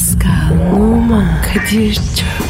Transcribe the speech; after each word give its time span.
Pascal, 0.00 0.72
Oman, 0.72 1.42
Kadir 1.42 1.94
çok 1.94 2.49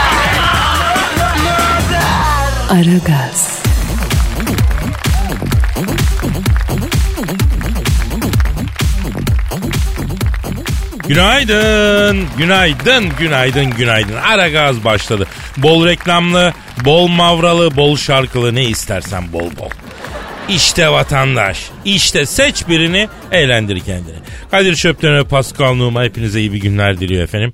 Aragaz, 2.71 3.63
Günaydın, 11.07 12.27
günaydın, 12.37 13.09
günaydın, 13.19 13.69
günaydın. 13.71 14.15
Ara 14.15 14.49
gaz 14.49 14.83
başladı. 14.83 15.27
Bol 15.57 15.85
reklamlı, 15.85 16.53
bol 16.85 17.07
mavralı, 17.07 17.75
bol 17.75 17.97
şarkılı 17.97 18.55
ne 18.55 18.63
istersen 18.63 19.33
bol 19.33 19.57
bol. 19.59 19.69
İşte 20.49 20.89
vatandaş, 20.89 21.69
işte 21.85 22.25
seç 22.25 22.67
birini, 22.67 23.09
eğlendir 23.31 23.79
kendini. 23.79 24.15
Kadir 24.51 24.75
Çöpten 24.75 25.15
ve 25.17 25.23
Pascal 25.23 25.73
Numa 25.75 26.03
hepinize 26.03 26.39
iyi 26.39 26.53
bir 26.53 26.57
günler 26.61 26.99
diliyor 26.99 27.23
efendim. 27.23 27.51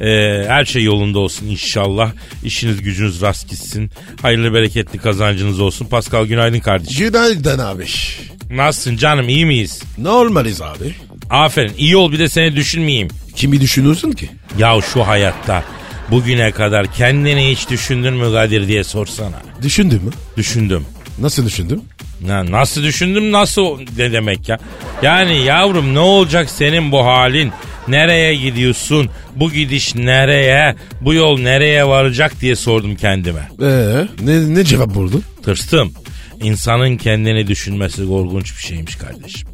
Ee, 0.00 0.44
her 0.48 0.64
şey 0.64 0.82
yolunda 0.82 1.18
olsun 1.18 1.46
inşallah. 1.46 2.12
İşiniz 2.44 2.82
gücünüz 2.82 3.20
rast 3.22 3.50
gitsin. 3.50 3.90
Hayırlı 4.22 4.54
bereketli 4.54 4.98
kazancınız 4.98 5.60
olsun. 5.60 5.86
Pascal 5.86 6.26
günaydın 6.26 6.60
kardeşim. 6.60 7.06
Günaydın 7.06 7.58
abi. 7.58 7.86
Nasılsın 8.50 8.96
canım 8.96 9.28
iyi 9.28 9.46
miyiz? 9.46 9.82
Normaliz 9.98 10.62
abi. 10.62 10.94
Aferin 11.30 11.72
iyi 11.78 11.96
ol 11.96 12.12
bir 12.12 12.18
de 12.18 12.28
seni 12.28 12.56
düşünmeyeyim. 12.56 13.08
Kimi 13.36 13.60
düşünüyorsun 13.60 14.12
ki? 14.12 14.30
Ya 14.58 14.78
şu 14.92 15.06
hayatta 15.06 15.64
bugüne 16.10 16.50
kadar 16.50 16.92
kendini 16.92 17.50
hiç 17.50 17.70
düşündün 17.70 18.14
mü 18.14 18.32
Kadir 18.32 18.68
diye 18.68 18.84
sorsana. 18.84 19.42
Düşündün 19.62 20.04
mü? 20.04 20.10
Düşündüm. 20.36 20.84
Nasıl 21.18 21.46
düşündün? 21.46 21.84
Ya 22.28 22.50
nasıl 22.50 22.82
düşündüm 22.82 23.32
nasıl 23.32 23.78
ne 23.98 24.12
demek 24.12 24.48
ya? 24.48 24.58
Yani 25.02 25.38
yavrum 25.44 25.94
ne 25.94 25.98
olacak 25.98 26.50
senin 26.50 26.92
bu 26.92 27.06
halin? 27.06 27.52
Nereye 27.88 28.34
gidiyorsun? 28.34 29.10
Bu 29.36 29.52
gidiş 29.52 29.94
nereye? 29.94 30.76
Bu 31.00 31.14
yol 31.14 31.38
nereye 31.40 31.86
varacak 31.88 32.40
diye 32.40 32.56
sordum 32.56 32.96
kendime. 32.96 33.48
Ee, 33.62 34.06
ne, 34.22 34.54
ne 34.54 34.64
cevap 34.64 34.94
buldun? 34.94 35.22
Tırstım. 35.44 35.92
İnsanın 36.42 36.96
kendini 36.96 37.46
düşünmesi 37.46 38.06
korkunç 38.06 38.56
bir 38.56 38.62
şeymiş 38.62 38.96
kardeşim. 38.96 39.48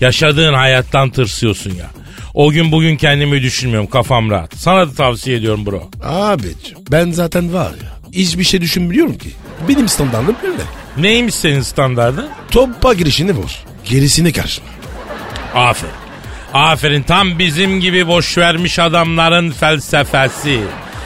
Yaşadığın 0.00 0.54
hayattan 0.54 1.10
tırsıyorsun 1.10 1.70
ya. 1.70 1.86
O 2.34 2.50
gün 2.50 2.72
bugün 2.72 2.96
kendimi 2.96 3.42
düşünmüyorum 3.42 3.90
kafam 3.90 4.30
rahat. 4.30 4.56
Sana 4.56 4.88
da 4.88 4.92
tavsiye 4.92 5.36
ediyorum 5.36 5.66
bro. 5.66 5.90
Abiciğim 6.02 6.78
ben 6.90 7.10
zaten 7.10 7.52
var 7.54 7.70
ya. 7.70 7.98
Hiçbir 8.12 8.44
şey 8.44 8.60
düşünmüyorum 8.60 9.18
ki. 9.18 9.30
Benim 9.68 9.88
standartım 9.88 10.36
böyle. 10.42 10.62
Neymiş 11.00 11.34
senin 11.34 11.60
standardın? 11.60 12.28
Topa 12.50 12.94
girişini 12.94 13.32
vur. 13.32 13.50
Gerisine 13.84 14.32
karışma. 14.32 14.66
Aferin. 15.54 15.92
Aferin 16.54 17.02
tam 17.02 17.38
bizim 17.38 17.80
gibi 17.80 18.06
boş 18.06 18.38
vermiş 18.38 18.78
adamların 18.78 19.50
felsefesi. 19.50 20.60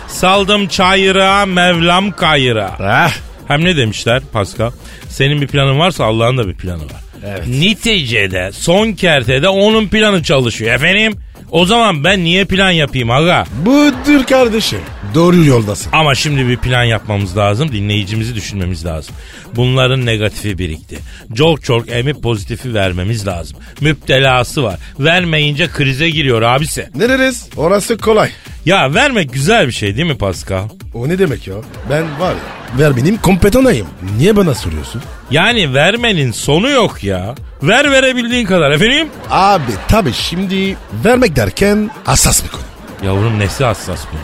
Saldım 0.09 0.69
çayıra, 0.69 1.47
Mevlam 1.47 2.11
kayıra. 2.13 2.77
Ah. 2.81 3.13
Hem 3.48 3.65
ne 3.65 3.77
demişler 3.77 4.23
Pascal? 4.33 4.70
Senin 5.09 5.41
bir 5.41 5.47
planın 5.47 5.79
varsa 5.79 6.05
Allah'ın 6.05 6.39
da 6.39 6.48
bir 6.48 6.55
planı 6.55 6.85
var. 6.85 7.01
Evet. 7.27 7.47
Neticede 7.47 8.51
son 8.53 8.92
kertede 8.92 9.48
onun 9.48 9.89
planı 9.89 10.23
çalışıyor 10.23 10.74
efendim. 10.74 11.14
O 11.52 11.67
zaman 11.67 12.05
ben 12.05 12.24
niye 12.24 12.45
plan 12.45 12.70
yapayım 12.70 13.11
aga? 13.11 13.45
Budur 13.67 14.24
kardeşim. 14.27 14.79
Doğru 15.14 15.45
yoldasın. 15.45 15.92
Ama 15.92 16.14
şimdi 16.14 16.48
bir 16.48 16.57
plan 16.57 16.85
yapmamız 16.85 17.36
lazım. 17.36 17.73
Dinleyicimizi 17.73 18.35
düşünmemiz 18.35 18.85
lazım. 18.86 19.14
Bunların 19.57 20.07
negatifi 20.07 20.58
birikti. 20.58 20.98
Çok 21.35 21.64
çok 21.64 21.89
emip 21.91 22.23
pozitifi 22.23 22.74
vermemiz 22.74 23.27
lazım. 23.27 23.58
Müptelası 23.80 24.62
var. 24.62 24.79
Vermeyince 24.98 25.68
krize 25.68 26.11
giriyor 26.11 26.42
abisi. 26.42 26.89
Nereniz? 26.95 27.48
Orası 27.57 27.98
kolay. 27.98 28.30
Ya 28.67 28.95
vermek 28.95 29.33
güzel 29.33 29.67
bir 29.67 29.73
şey 29.73 29.96
değil 29.96 30.06
mi 30.08 30.18
Pascal? 30.18 30.68
O 30.95 31.08
ne 31.08 31.18
demek 31.18 31.46
ya? 31.46 31.55
Ben 31.90 32.20
var 32.20 32.33
ya. 32.33 32.78
Ver 32.78 32.96
benim 32.96 33.17
kompetanayım. 33.18 33.86
Niye 34.18 34.36
bana 34.36 34.55
soruyorsun? 34.55 35.02
Yani 35.30 35.74
vermenin 35.74 36.33
sonu 36.33 36.70
yok 36.70 37.05
ya. 37.05 37.34
Ver 37.62 37.90
verebildiğin 37.90 38.46
kadar 38.46 38.70
efendim. 38.70 39.08
Abi 39.30 39.73
tabii 39.89 40.12
şimdi 40.12 40.77
vermek 41.05 41.36
derken 41.36 41.90
hassas 42.05 42.45
bir 42.45 42.48
konu. 42.48 42.62
Yavrum 43.05 43.39
nesi 43.39 43.64
hassas 43.64 44.05
bu? 44.12 44.17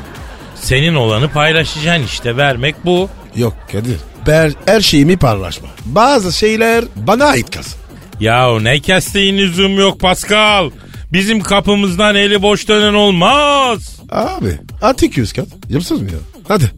Senin 0.55 0.95
olanı 0.95 1.29
paylaşacaksın 1.29 2.05
işte 2.05 2.37
vermek 2.37 2.75
bu. 2.85 3.11
Yok 3.37 3.55
Kadir. 3.73 3.97
Ben 4.27 4.55
her 4.67 4.81
şeyimi 4.81 5.17
paylaşma. 5.17 5.69
Bazı 5.87 6.33
şeyler 6.33 6.85
bana 6.97 7.25
ait 7.25 7.51
kalsın. 7.51 7.81
Yahu 8.21 8.65
ne 8.65 8.81
kestiğin 8.81 9.39
lüzum 9.39 9.79
yok 9.79 10.01
Pascal. 10.01 10.71
Bizim 11.13 11.41
kapımızdan 11.41 12.15
eli 12.15 12.43
boş 12.43 12.69
dönen 12.69 12.95
olmaz. 12.95 13.98
Abi 14.11 14.59
atik 14.83 15.17
yüz 15.17 15.33
kat. 15.33 15.47
Yapsız 15.69 16.03
mı 16.03 16.11
ya? 16.11 16.19
Hadi. 16.49 16.71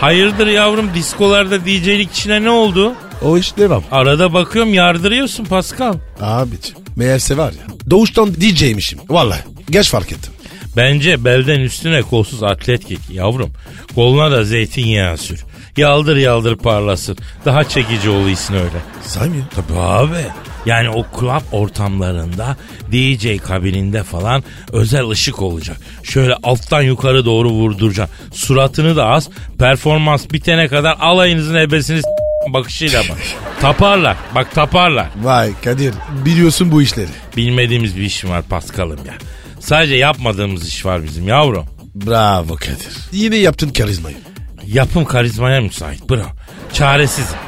Hayırdır 0.00 0.46
yavrum 0.46 0.90
diskolarda 0.94 1.60
DJ'lik 1.66 2.12
işine 2.12 2.42
ne 2.44 2.50
oldu? 2.50 2.92
O 3.22 3.38
iş 3.38 3.56
devam. 3.56 3.82
Arada 3.90 4.32
bakıyorum 4.34 4.74
yardırıyorsun 4.74 5.44
Pascal. 5.44 5.94
Abicim 6.20 6.76
meğerse 6.96 7.36
var 7.36 7.52
ya. 7.52 7.90
Doğuştan 7.90 8.34
DJ'mişim. 8.34 8.98
Vallahi. 9.08 9.40
Geç 9.70 9.90
fark 9.90 10.12
ettim. 10.12 10.32
Bence 10.76 11.24
belden 11.24 11.60
üstüne 11.60 12.02
kolsuz 12.02 12.42
atlet 12.42 12.88
giy 12.88 12.96
yavrum. 13.10 13.50
Koluna 13.94 14.30
da 14.30 14.44
zeytinyağı 14.44 15.16
sür. 15.16 15.44
Yaldır 15.76 16.16
yaldır 16.16 16.56
parlasın. 16.56 17.18
Daha 17.44 17.64
çekici 17.64 18.10
oluyorsun 18.10 18.54
öyle. 18.54 18.82
Say 19.06 19.28
mı? 19.28 19.34
Tabii 19.54 19.78
abi. 19.78 20.26
Yani 20.68 20.88
o 20.90 21.06
club 21.20 21.42
ortamlarında 21.52 22.56
DJ 22.92 23.36
kabininde 23.36 24.02
falan 24.02 24.44
özel 24.72 25.08
ışık 25.08 25.42
olacak. 25.42 25.76
Şöyle 26.02 26.34
alttan 26.34 26.82
yukarı 26.82 27.24
doğru 27.24 27.50
vurduracaksın. 27.50 28.16
Suratını 28.32 28.96
da 28.96 29.06
az. 29.06 29.28
Performans 29.58 30.30
bitene 30.32 30.68
kadar 30.68 30.96
alayınızın 31.00 31.54
ebesini 31.54 32.00
bakışıyla 32.48 33.02
bak. 33.08 33.18
taparlar. 33.60 34.16
Bak 34.34 34.54
taparlar. 34.54 35.08
Vay 35.22 35.52
Kadir 35.64 35.94
biliyorsun 36.24 36.72
bu 36.72 36.82
işleri. 36.82 37.08
Bilmediğimiz 37.36 37.96
bir 37.96 38.02
iş 38.02 38.24
var 38.24 38.42
Paskal'ım 38.42 39.06
ya. 39.06 39.14
Sadece 39.60 39.94
yapmadığımız 39.94 40.68
iş 40.68 40.86
var 40.86 41.02
bizim 41.02 41.28
yavrum. 41.28 41.66
Bravo 41.94 42.56
Kadir. 42.56 42.96
Yine 43.12 43.36
yaptın 43.36 43.70
karizmayı. 43.70 44.16
Yapım 44.66 45.04
karizmaya 45.04 45.60
müsait 45.60 46.10
bro. 46.10 46.22
Çaresizim. 46.72 47.38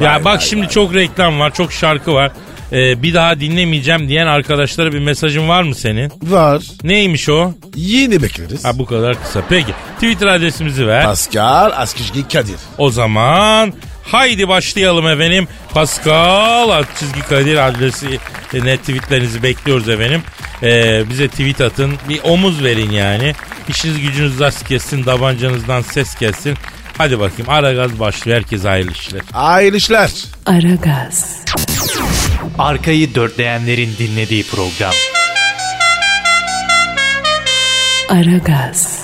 Ya 0.00 0.10
Vay, 0.14 0.24
bak 0.24 0.38
vay, 0.38 0.46
şimdi 0.46 0.68
çok 0.68 0.94
reklam 0.94 1.40
var, 1.40 1.54
çok 1.54 1.72
şarkı 1.72 2.14
var. 2.14 2.32
Ee, 2.72 3.02
bir 3.02 3.14
daha 3.14 3.40
dinlemeyeceğim 3.40 4.08
diyen 4.08 4.26
arkadaşlara 4.26 4.92
bir 4.92 4.98
mesajın 4.98 5.48
var 5.48 5.62
mı 5.62 5.74
senin? 5.74 6.12
Var. 6.22 6.62
Neymiş 6.84 7.28
o? 7.28 7.52
Yine 7.74 8.22
bekleriz. 8.22 8.64
Ha 8.64 8.78
bu 8.78 8.86
kadar 8.86 9.22
kısa. 9.22 9.42
Peki 9.48 9.72
Twitter 9.94 10.26
adresimizi 10.26 10.86
ver. 10.86 11.04
Pascal 11.04 11.72
Askışki 11.76 12.28
Kadir. 12.28 12.56
O 12.78 12.90
zaman 12.90 13.72
haydi 14.04 14.48
başlayalım 14.48 15.06
efendim. 15.08 15.48
Pascal 15.74 16.84
çizgi 16.98 17.20
Kadir 17.20 17.68
adresi 17.68 18.18
e, 18.54 18.64
net 18.64 18.80
tweetlerinizi 18.80 19.42
bekliyoruz 19.42 19.88
efendim. 19.88 20.22
Ee, 20.62 21.02
bize 21.10 21.28
tweet 21.28 21.60
atın. 21.60 21.92
Bir 22.08 22.20
omuz 22.24 22.64
verin 22.64 22.90
yani. 22.90 23.32
İşiniz 23.68 24.00
gücünüz 24.00 24.40
rast 24.40 24.68
kessin. 24.68 25.02
Tabancanızdan 25.02 25.82
ses 25.82 26.14
kessin. 26.14 26.54
Hadi 26.98 27.20
bakayım 27.20 27.48
ara 27.50 27.72
gaz 27.72 28.00
başlıyor. 28.00 28.36
Herkese 28.38 28.68
hayırlı 28.68 28.92
işler. 28.92 29.20
Hayırlı 29.32 29.76
işler. 29.76 30.10
Aragaz, 30.46 31.44
Arkayı 32.60 33.14
dörtleyenlerin 33.14 33.90
dinlediği 33.98 34.44
program. 34.46 34.92
Aragaz, 38.08 39.00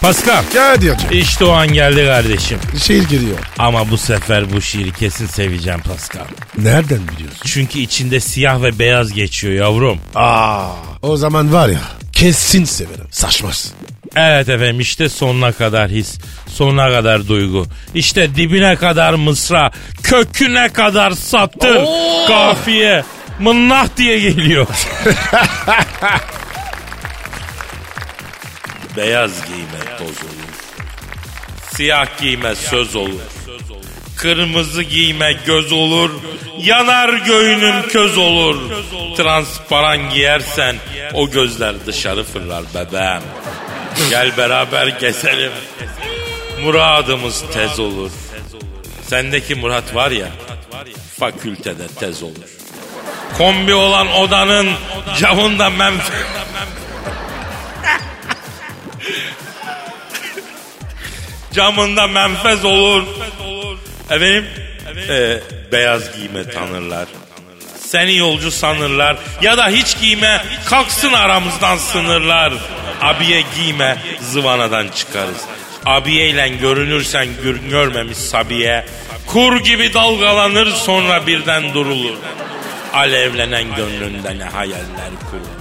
Pascal. 0.00 0.42
Kadir 0.52 0.94
hocam. 0.94 1.12
İşte 1.12 1.44
o 1.44 1.50
an 1.50 1.72
geldi 1.72 2.06
kardeşim. 2.06 2.58
Şiir 2.82 3.08
geliyor. 3.08 3.38
Ama 3.58 3.90
bu 3.90 3.96
sefer 3.96 4.52
bu 4.52 4.60
şiiri 4.60 4.92
kesin 4.92 5.26
seveceğim 5.26 5.80
Pascal. 5.80 6.26
Nereden 6.58 7.00
biliyorsun? 7.08 7.42
Çünkü 7.44 7.78
içinde 7.78 8.20
siyah 8.20 8.62
ve 8.62 8.78
beyaz 8.78 9.12
geçiyor 9.12 9.54
yavrum. 9.54 9.98
Aa, 10.14 10.68
o 11.02 11.16
zaman 11.16 11.52
var 11.52 11.68
ya 11.68 11.80
kesin 12.16 12.64
severim. 12.64 13.06
Saçmaz. 13.10 13.72
Evet 14.16 14.48
efendim 14.48 14.80
işte 14.80 15.08
sonuna 15.08 15.52
kadar 15.52 15.90
his, 15.90 16.18
sonuna 16.48 16.90
kadar 16.90 17.28
duygu. 17.28 17.66
İşte 17.94 18.34
dibine 18.34 18.76
kadar 18.76 19.14
mısra, 19.14 19.70
köküne 20.02 20.68
kadar 20.68 21.10
satır, 21.10 21.84
kafiye. 22.28 23.04
mınnah 23.40 23.88
diye 23.96 24.18
geliyor. 24.18 24.66
Beyaz 28.96 29.30
giyme 29.46 29.96
toz 29.98 30.08
olur. 30.08 30.52
Siyah 31.74 32.20
giyme 32.20 32.54
söz 32.54 32.96
olur. 32.96 33.35
Kırmızı 34.16 34.82
giyme 34.82 35.32
göz 35.46 35.72
olur. 35.72 36.10
Yanar 36.58 37.08
göğünün 37.08 37.82
köz 37.82 38.18
olur. 38.18 38.56
Transparan 39.16 40.10
giyersen 40.10 40.76
o 41.14 41.30
gözler 41.30 41.74
dışarı 41.86 42.24
fırlar 42.24 42.64
bebeğim. 42.74 43.22
Gel 44.10 44.36
beraber 44.36 44.86
gezelim. 44.86 45.52
Muradımız 46.62 47.44
tez 47.52 47.80
olur. 47.80 48.10
Sendeki 49.02 49.54
Murat 49.54 49.94
var 49.94 50.10
ya 50.10 50.28
fakültede 51.18 51.88
tez 51.88 52.22
olur. 52.22 52.48
Kombi 53.38 53.74
olan 53.74 54.12
odanın 54.12 54.68
camında 55.20 55.70
menfe... 55.70 56.12
camında 61.52 62.06
menfez 62.06 62.64
olur. 62.64 63.02
Efendim? 64.10 64.44
Ee, 65.08 65.40
beyaz 65.72 66.16
giyme 66.16 66.50
tanırlar. 66.50 67.08
Seni 67.78 68.16
yolcu 68.16 68.50
sanırlar 68.50 69.16
ya 69.42 69.58
da 69.58 69.68
hiç 69.68 70.00
giyme 70.00 70.42
kalksın 70.66 71.12
aramızdan 71.12 71.76
sınırlar. 71.76 72.52
Abiye 73.00 73.42
giyme 73.56 73.98
zıvanadan 74.20 74.88
çıkarız. 74.88 75.42
Abiyeyle 75.86 76.48
görünürsen 76.48 77.28
gör, 77.42 77.54
görmemiş 77.54 78.18
sabiye. 78.18 78.86
Kur 79.26 79.60
gibi 79.64 79.94
dalgalanır 79.94 80.66
sonra 80.66 81.26
birden 81.26 81.74
durulur. 81.74 82.16
Alevlenen 82.92 83.76
gönlünde 83.76 84.38
ne 84.38 84.44
hayaller 84.44 85.10
kurulur. 85.30 85.55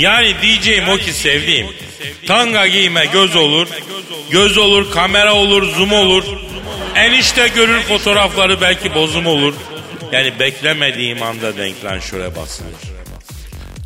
Yani 0.00 0.34
diyeceğim 0.42 0.88
o 0.88 0.96
ki 0.96 1.12
sevdiğim. 1.12 1.66
Tanga 2.26 2.66
giyme 2.66 3.06
göz 3.06 3.36
olur. 3.36 3.68
Göz 4.30 4.58
olur, 4.58 4.90
kamera 4.90 5.34
olur, 5.34 5.74
zoom 5.74 5.92
olur. 5.92 6.24
Enişte 6.94 7.48
görür 7.48 7.80
fotoğrafları 7.80 8.60
belki 8.60 8.94
bozum 8.94 9.26
olur. 9.26 9.54
Yani 10.12 10.38
beklemediğim 10.38 11.22
anda 11.22 11.56
denklanşöre 11.56 12.36
basılır. 12.36 12.70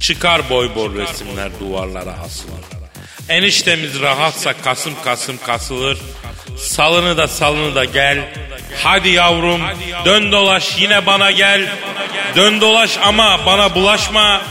Çıkar 0.01 0.51
boy 0.51 0.75
boy 0.75 0.99
resimler 0.99 1.51
duvarlara 1.61 2.13
asılır. 2.13 2.65
Eniştemiz 3.29 4.01
rahatsa 4.01 4.53
kasım 4.53 4.95
kasım 5.05 5.39
kasılır. 5.47 5.99
Salını 6.59 7.17
da 7.17 7.29
salını 7.29 7.75
da 7.75 7.85
gel. 7.85 8.19
Hadi 8.83 9.09
yavrum 9.09 9.61
dön 10.05 10.33
dolaş 10.33 10.79
yine 10.79 11.07
bana 11.07 11.31
gel. 11.31 11.69
Dön 12.37 12.61
dolaş 12.61 12.99
ama 13.03 13.41
bana 13.47 13.75
bulaşma. 13.75 14.43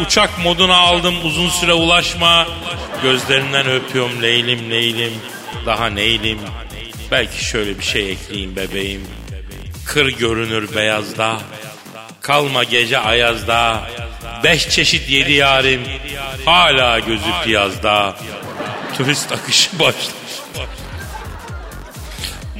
Uçak 0.00 0.38
moduna 0.38 0.76
aldım 0.76 1.14
uzun 1.24 1.48
süre 1.48 1.72
ulaşma. 1.72 2.46
Gözlerinden 3.02 3.66
öpüyorum 3.70 4.22
leylim 4.22 4.70
leylim. 4.70 5.12
Daha 5.66 5.86
neylim. 5.86 6.38
Belki 7.10 7.44
şöyle 7.44 7.78
bir 7.78 7.84
şey 7.84 8.10
ekleyeyim 8.12 8.56
bebeğim. 8.56 9.06
Kır 9.86 10.08
görünür 10.08 10.74
beyazda. 10.76 11.40
Kalma 12.20 12.64
gece 12.64 12.98
ayazda. 12.98 13.80
Beş 14.44 14.68
çeşit 14.68 15.08
yedi 15.08 15.32
yarim. 15.32 15.82
Hala 16.44 16.98
gözü 16.98 17.30
piyazda. 17.44 18.16
Turist 18.96 19.32
akışı 19.32 19.78
başlamış. 19.78 20.32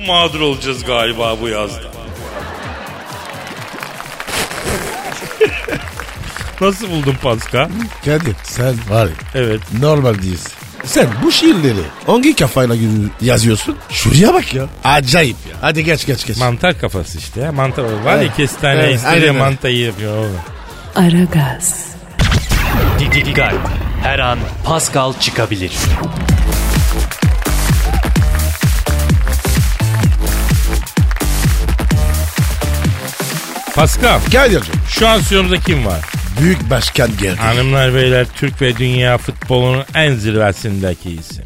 Mağdur 0.06 0.40
olacağız 0.40 0.84
galiba 0.84 1.40
bu 1.40 1.48
yazda. 1.48 2.01
Nasıl 6.62 6.90
buldun 6.90 7.14
Pascal? 7.22 7.68
Kadir 8.04 8.36
sen 8.42 8.74
var 8.90 9.06
ya 9.06 9.12
Evet. 9.34 9.60
normal 9.80 10.14
değilsin. 10.14 10.52
Sen 10.84 11.06
bu 11.22 11.32
şiirleri 11.32 11.82
hangi 12.06 12.36
kafayla 12.36 12.76
yazıyorsun? 13.20 13.76
Şuraya 13.90 14.34
bak 14.34 14.54
ya. 14.54 14.66
Acayip 14.84 15.36
ya. 15.50 15.56
Hadi 15.60 15.84
geç 15.84 16.06
geç 16.06 16.26
geç. 16.26 16.36
Mantar 16.36 16.78
kafası 16.80 17.18
işte 17.18 17.40
ya. 17.40 17.52
Mantar 17.52 17.84
var 18.04 18.20
ya 18.20 18.34
kestane 18.34 18.80
Evet, 18.80 19.00
öyle. 19.12 19.30
mantayı 19.30 19.78
yapıyor 19.78 20.16
oğlum. 20.16 20.38
Aragaz, 20.96 21.86
Didikal. 23.00 23.54
Her 24.02 24.18
an 24.18 24.38
Pascal 24.64 25.12
çıkabilir. 25.20 25.72
Pascal 33.74 34.20
Kadir'cim 34.32 34.74
şu 34.88 35.08
an 35.08 35.20
stüdyomuzda 35.20 35.58
kim 35.58 35.86
var? 35.86 36.00
Büyük 36.42 36.70
başkan 36.70 37.10
geldi. 37.20 37.36
Hanımlar 37.36 37.94
beyler 37.94 38.26
Türk 38.36 38.62
ve 38.62 38.76
dünya 38.76 39.18
futbolunun 39.18 39.82
en 39.94 40.14
zirvesindeki 40.14 41.10
isim. 41.10 41.44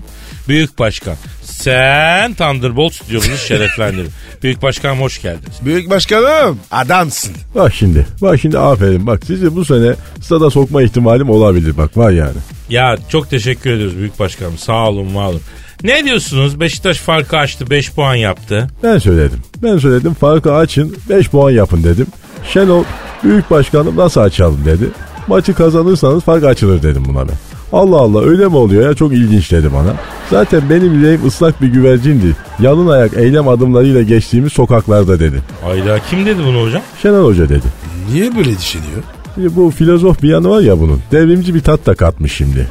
Büyük 0.48 0.78
Başkan. 0.78 1.16
Sen 1.42 2.34
Thunderbolt 2.34 2.94
stüdyomuzu 2.94 3.36
şereflendirin. 3.48 4.10
Büyük 4.42 4.62
Başkanım 4.62 5.00
hoş 5.00 5.22
geldiniz. 5.22 5.56
Büyük 5.64 5.90
başkanım 5.90 6.58
adamsın. 6.70 7.32
Bak 7.54 7.74
şimdi. 7.74 8.06
Bak 8.22 8.40
şimdi 8.40 8.58
aferin. 8.58 9.06
Bak 9.06 9.22
sizi 9.26 9.56
bu 9.56 9.64
sene 9.64 9.94
stada 10.20 10.50
sokma 10.50 10.82
ihtimalim 10.82 11.30
olabilir. 11.30 11.76
Bak 11.76 11.96
var 11.96 12.10
yani. 12.10 12.36
Ya 12.68 12.96
çok 13.08 13.30
teşekkür 13.30 13.70
ediyoruz 13.70 13.96
Büyük 13.96 14.18
Başkanım. 14.18 14.58
Sağ 14.58 14.88
olun 14.88 15.14
var 15.14 15.26
olun. 15.26 15.40
Ne 15.82 16.04
diyorsunuz? 16.04 16.60
Beşiktaş 16.60 16.98
farkı 16.98 17.36
açtı. 17.36 17.70
5 17.70 17.92
puan 17.92 18.14
yaptı. 18.14 18.68
Ben 18.82 18.98
söyledim. 18.98 19.38
Ben 19.62 19.78
söyledim 19.78 20.14
farkı 20.14 20.54
açın 20.54 20.96
5 21.08 21.28
puan 21.28 21.50
yapın 21.50 21.84
dedim. 21.84 22.06
Şenol 22.52 22.84
büyük 23.24 23.50
başkanım 23.50 23.96
nasıl 23.96 24.20
açalım 24.20 24.64
dedi. 24.64 24.84
Maçı 25.28 25.54
kazanırsanız 25.54 26.24
fark 26.24 26.44
açılır 26.44 26.82
dedim 26.82 27.02
buna 27.08 27.28
ben. 27.28 27.34
Allah 27.72 27.96
Allah 27.96 28.24
öyle 28.24 28.46
mi 28.48 28.56
oluyor 28.56 28.88
ya 28.88 28.94
çok 28.94 29.12
ilginç 29.12 29.52
dedi 29.52 29.70
bana. 29.74 29.94
Zaten 30.30 30.62
benim 30.70 30.94
yüreğim 30.94 31.26
ıslak 31.26 31.62
bir 31.62 31.68
güvercindi. 31.68 32.36
Yalın 32.60 32.88
ayak 32.88 33.14
eylem 33.14 33.48
adımlarıyla 33.48 34.02
geçtiğimiz 34.02 34.52
sokaklarda 34.52 35.20
dedi. 35.20 35.42
Ayda 35.66 35.98
kim 36.10 36.26
dedi 36.26 36.40
bunu 36.46 36.62
hocam? 36.62 36.82
Şenol 37.02 37.24
Hoca 37.24 37.48
dedi. 37.48 37.66
Niye 38.12 38.36
böyle 38.36 38.58
düşünüyor? 38.58 39.02
Şimdi 39.34 39.56
bu 39.56 39.70
filozof 39.70 40.22
bir 40.22 40.28
yanı 40.28 40.50
var 40.50 40.60
ya 40.60 40.80
bunun. 40.80 41.00
Devrimci 41.12 41.54
bir 41.54 41.60
tat 41.60 41.86
da 41.86 41.94
katmış 41.94 42.32
şimdi. 42.32 42.68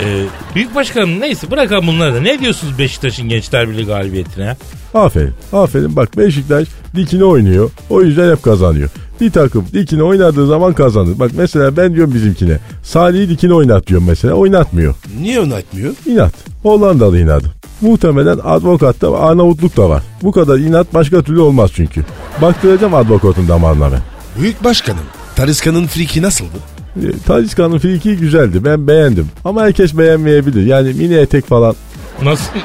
Ee, 0.00 0.24
Büyük 0.54 0.74
Başkanım 0.74 1.20
neyse 1.20 1.50
bırakalım 1.50 1.86
bunları 1.86 2.14
da. 2.14 2.20
Ne 2.20 2.38
diyorsunuz 2.40 2.78
Beşiktaş'ın 2.78 3.28
Gençler 3.28 3.68
Birliği 3.68 3.86
galibiyetine? 3.86 4.56
Aferin. 4.94 5.30
Aferin. 5.52 5.96
Bak 5.96 6.16
Beşiktaş 6.18 6.68
dikine 6.96 7.24
oynuyor. 7.24 7.70
O 7.90 8.02
yüzden 8.02 8.30
hep 8.30 8.42
kazanıyor. 8.42 8.90
Bir 9.20 9.30
takım 9.30 9.66
dikine 9.72 10.02
oynadığı 10.02 10.46
zaman 10.46 10.72
kazanır. 10.72 11.18
Bak 11.18 11.30
mesela 11.36 11.76
ben 11.76 11.94
diyorum 11.94 12.14
bizimkine. 12.14 12.58
Salih'i 12.82 13.28
dikine 13.28 13.54
oynat 13.54 13.86
diyorum 13.86 14.06
mesela. 14.06 14.34
Oynatmıyor. 14.34 14.94
Niye 15.20 15.40
oynatmıyor? 15.40 15.94
İnat. 16.06 16.32
Hollandalı 16.62 17.18
inadı. 17.20 17.46
Muhtemelen 17.80 18.38
advokatta 18.44 19.18
Arnavutluk 19.20 19.76
da 19.76 19.88
var. 19.90 20.02
Bu 20.22 20.32
kadar 20.32 20.58
inat 20.58 20.94
başka 20.94 21.22
türlü 21.22 21.40
olmaz 21.40 21.70
çünkü. 21.74 22.04
Baktıracağım 22.42 22.94
advokatın 22.94 23.48
damarına 23.48 23.92
ben. 23.92 24.00
Büyük 24.42 24.64
başkanım. 24.64 25.04
Talisca'nın 25.36 25.86
friki 25.86 26.22
nasıldı? 26.22 26.56
E, 26.96 27.00
Talisca'nın 27.26 27.78
friki 27.78 28.16
güzeldi. 28.16 28.64
Ben 28.64 28.86
beğendim. 28.86 29.28
Ama 29.44 29.62
herkes 29.62 29.98
beğenmeyebilir. 29.98 30.66
Yani 30.66 30.92
mini 30.92 31.14
etek 31.14 31.46
falan. 31.46 31.74
Nasıl? 32.22 32.52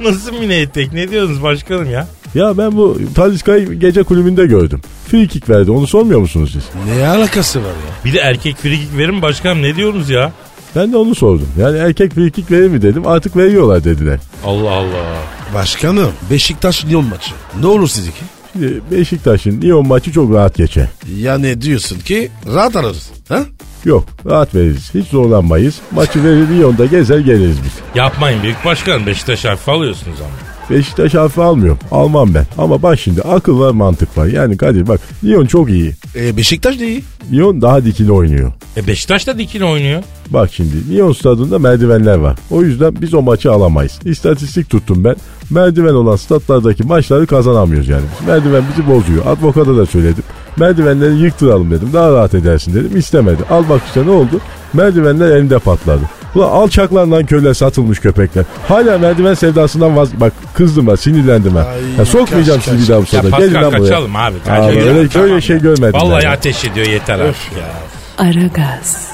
Nasıl 0.00 0.32
mini 0.32 0.54
etek? 0.54 0.92
Ne 0.92 1.10
diyorsunuz 1.10 1.42
başkanım 1.42 1.90
ya? 1.90 2.08
Ya 2.34 2.58
ben 2.58 2.76
bu 2.76 2.98
Talisca'yı 3.14 3.72
gece 3.72 4.02
kulübünde 4.02 4.46
gördüm. 4.46 4.80
Frikik 5.08 5.50
verdi. 5.50 5.70
Onu 5.70 5.86
sormuyor 5.86 6.20
musunuz 6.20 6.50
siz? 6.52 6.62
Ne 6.98 7.08
alakası 7.08 7.58
var 7.60 7.64
ya? 7.68 8.04
Bir 8.04 8.12
de 8.12 8.18
erkek 8.18 8.56
frikik 8.56 8.96
verin 8.98 9.14
mi 9.14 9.22
başkanım 9.22 9.62
ne 9.62 9.76
diyorsunuz 9.76 10.10
ya? 10.10 10.32
Ben 10.76 10.92
de 10.92 10.96
onu 10.96 11.14
sordum. 11.14 11.48
Yani 11.60 11.78
erkek 11.78 12.12
frikik 12.14 12.50
verir 12.50 12.68
mi 12.68 12.82
dedim. 12.82 13.06
Artık 13.06 13.36
veriyorlar 13.36 13.84
dediler. 13.84 14.18
Allah 14.46 14.70
Allah. 14.70 15.16
Başkanım 15.54 16.10
Beşiktaş 16.30 16.86
Lyon 16.86 17.04
maçı. 17.04 17.30
Ne 17.60 17.66
olur 17.66 17.88
sizinki? 17.88 18.20
Şimdi 18.52 18.80
Beşiktaş'ın 18.90 19.62
Lyon 19.62 19.86
maçı 19.86 20.12
çok 20.12 20.34
rahat 20.34 20.54
geçer. 20.54 20.88
Yani 21.16 21.62
diyorsun 21.62 21.98
ki 21.98 22.30
rahat 22.54 22.76
alırız. 22.76 23.10
Ha? 23.28 23.42
Yok 23.84 24.04
rahat 24.26 24.54
veririz. 24.54 24.94
Hiç 24.94 25.06
zorlanmayız. 25.06 25.80
Maçı 25.90 26.24
verir 26.24 26.48
Lyon'da 26.48 26.86
gezer 26.86 27.18
geliriz 27.18 27.56
biz. 27.64 27.72
Yapmayın 27.94 28.42
büyük 28.42 28.64
başkanım 28.64 29.06
Beşiktaş 29.06 29.44
hafife 29.44 29.72
alıyorsunuz 29.72 30.20
ama. 30.20 30.49
Beşiktaş 30.70 31.14
hafife 31.14 31.42
almıyorum. 31.42 31.78
Almam 31.90 32.34
ben. 32.34 32.46
Ama 32.58 32.82
bak 32.82 32.98
şimdi 32.98 33.22
akıl 33.22 33.60
var 33.60 33.70
mantık 33.70 34.18
var. 34.18 34.26
Yani 34.26 34.56
Kadir 34.56 34.88
bak 34.88 35.00
Lyon 35.24 35.46
çok 35.46 35.70
iyi. 35.70 35.92
E, 36.16 36.36
Beşiktaş 36.36 36.80
da 36.80 36.84
iyi. 36.84 37.02
Lyon 37.32 37.62
daha 37.62 37.84
dikili 37.84 38.12
oynuyor. 38.12 38.52
E 38.76 38.86
Beşiktaş 38.86 39.26
da 39.26 39.38
dikine 39.38 39.64
oynuyor. 39.64 40.02
Bak 40.30 40.50
şimdi 40.52 40.94
Lyon 40.94 41.12
stadında 41.12 41.58
merdivenler 41.58 42.16
var. 42.16 42.36
O 42.50 42.62
yüzden 42.62 42.94
biz 43.00 43.14
o 43.14 43.22
maçı 43.22 43.52
alamayız. 43.52 43.98
İstatistik 44.04 44.70
tuttum 44.70 45.04
ben. 45.04 45.16
Merdiven 45.50 45.94
olan 45.94 46.16
statlardaki 46.16 46.82
maçları 46.82 47.26
kazanamıyoruz 47.26 47.88
yani. 47.88 48.04
Merdiven 48.26 48.62
bizi 48.72 48.88
bozuyor. 48.88 49.26
Advokata 49.26 49.76
da 49.76 49.86
söyledim. 49.86 50.22
Merdivenleri 50.56 51.14
yıktıralım 51.18 51.70
dedim. 51.70 51.88
Daha 51.92 52.12
rahat 52.12 52.34
edersin 52.34 52.74
dedim. 52.74 52.96
İstemedi. 52.96 53.42
Al 53.50 53.64
bak 53.68 53.80
işte 53.86 54.06
ne 54.06 54.10
oldu? 54.10 54.40
Merdivenler 54.72 55.30
elinde 55.30 55.58
patladı. 55.58 56.02
Ulan 56.34 56.48
alçaklarından 56.50 57.26
köle 57.26 57.54
satılmış 57.54 57.98
köpekler. 57.98 58.44
Hala 58.68 58.98
merdiven 58.98 59.34
sevdasından 59.34 59.96
vaz... 59.96 60.20
Bak 60.20 60.32
kızdım 60.54 60.86
ben 60.86 60.94
sinirlendim 60.94 61.52
ben. 61.54 61.60
Ay, 61.60 61.78
Ya 61.98 62.04
sokmayacağım 62.04 62.60
kaç, 62.60 62.68
sizi 62.68 62.76
kaç. 62.78 62.86
bir 62.88 62.92
daha 62.92 62.98
bu 62.98 63.16
Ya 63.16 63.22
sefer. 63.22 63.38
Gelin 63.38 63.54
lan 63.54 63.64
buraya. 63.72 63.78
kaçalım 63.82 64.16
abi. 64.16 64.34
Abi, 64.34 64.38
Kaçalım. 64.44 64.68
öyle, 64.98 65.08
Tamam 65.08 65.28
öyle 65.30 65.40
şey 65.40 65.58
görmedim. 65.58 66.00
Vallahi 66.00 66.24
ya. 66.24 66.32
ateş 66.32 66.64
ediyor 66.64 66.86
yeter 66.86 67.18
artık 67.20 67.36
ya. 67.58 68.24
Aragaz, 68.26 69.10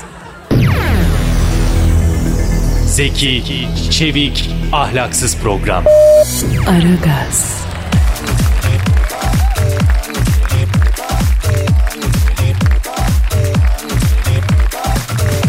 Zeki, 2.87 3.43
çevik, 3.91 4.51
ahlaksız 4.73 5.37
program. 5.37 5.85
Aragaz, 6.69 7.61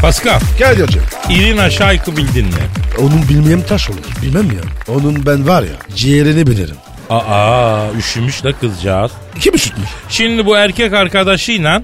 Pascal, 0.07 0.39
Gel 0.59 0.81
hocam. 0.81 1.03
Irina 1.29 1.69
Şayk'ı 1.69 2.17
bildin 2.17 2.45
mi? 2.45 2.51
Onun 2.99 3.29
bilmeyen 3.29 3.61
taş 3.61 3.89
olur. 3.89 3.99
Bilmem 4.21 4.45
ya. 4.45 4.93
Onun 4.95 5.25
ben 5.25 5.47
var 5.47 5.63
ya 5.63 5.95
ciğerini 5.95 6.47
bilirim. 6.47 6.75
Aa, 7.09 7.85
üşümüş 7.97 8.43
de 8.43 8.53
kızcağız. 8.53 9.11
Kim 9.39 9.55
üşütmüş? 9.55 9.89
Şimdi 10.09 10.45
bu 10.45 10.57
erkek 10.57 10.93
arkadaşıyla 10.93 11.83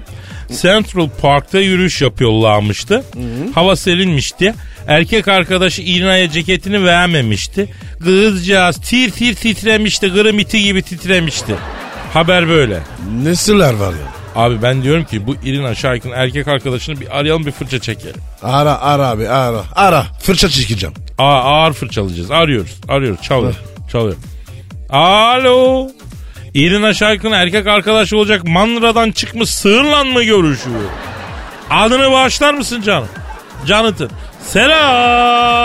Central 0.62 1.08
Park'ta 1.22 1.58
yürüyüş 1.58 2.02
yapıyorlarmıştı. 2.02 3.04
Hava 3.54 3.76
serinmişti. 3.76 4.54
Erkek 4.86 5.28
arkadaşı 5.28 5.82
İrina'ya 5.82 6.30
ceketini 6.30 6.84
vermemişti. 6.84 7.68
Kızcağız 8.04 8.76
tir 8.76 9.10
tir 9.10 9.34
titremişti. 9.34 10.08
Gırım 10.08 10.38
iti 10.38 10.62
gibi 10.62 10.82
titremişti. 10.82 11.54
Haber 12.12 12.48
böyle. 12.48 12.80
Nesiller 13.22 13.74
var 13.74 13.92
ya. 13.92 14.23
Abi 14.34 14.62
ben 14.62 14.82
diyorum 14.82 15.04
ki 15.04 15.26
bu 15.26 15.34
Irina 15.34 15.74
Şayk'ın 15.74 16.10
erkek 16.10 16.48
arkadaşını 16.48 17.00
bir 17.00 17.18
arayalım 17.18 17.46
bir 17.46 17.50
fırça 17.52 17.78
çekelim. 17.78 18.20
Ara 18.42 18.80
ara 18.80 19.08
abi 19.08 19.28
ara. 19.28 19.62
Ara. 19.76 20.06
Fırça 20.22 20.48
çekeceğim. 20.48 20.94
Aa, 21.18 21.40
ağır 21.40 21.72
fırçalayacağız. 21.72 22.30
Arıyoruz. 22.30 22.80
Arıyoruz. 22.88 23.22
Çalıyor. 23.22 23.54
Çalıyor. 23.92 24.16
Alo. 24.90 25.88
İrina 26.54 26.94
Şayk'ın 26.94 27.32
erkek 27.32 27.66
arkadaşı 27.66 28.18
olacak 28.18 28.44
Manra'dan 28.44 29.10
çıkmış 29.10 29.50
sığırla 29.50 30.04
mı 30.04 30.22
görüşüyor? 30.22 30.80
Adını 31.70 32.12
bağışlar 32.12 32.54
mısın 32.54 32.82
canım? 32.82 33.08
Canıtın. 33.66 34.10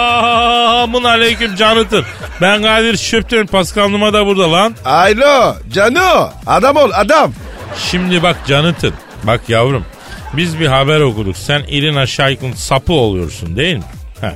Selamun 0.09 1.03
aleyküm 1.03 1.55
Canıtın. 1.55 2.05
Ben 2.41 2.63
Kadir 2.63 2.97
Şöptürk 2.97 3.51
Pascal 3.51 3.89
Numa 3.89 4.13
da 4.13 4.25
burada 4.25 4.51
lan. 4.51 4.75
Alo 4.85 5.55
Cano. 5.73 6.29
Adam 6.47 6.75
ol 6.75 6.89
adam. 6.93 7.33
Şimdi 7.77 8.23
bak 8.23 8.37
Canıtın. 8.47 8.93
Bak 9.23 9.41
yavrum. 9.49 9.85
Biz 10.33 10.59
bir 10.59 10.67
haber 10.67 10.99
okuduk. 10.99 11.37
Sen 11.37 11.63
Irina 11.67 12.07
Shayk'ın 12.07 12.53
sapı 12.53 12.93
oluyorsun 12.93 13.57
değil 13.57 13.75
mi? 13.75 13.83
Heh. 14.21 14.31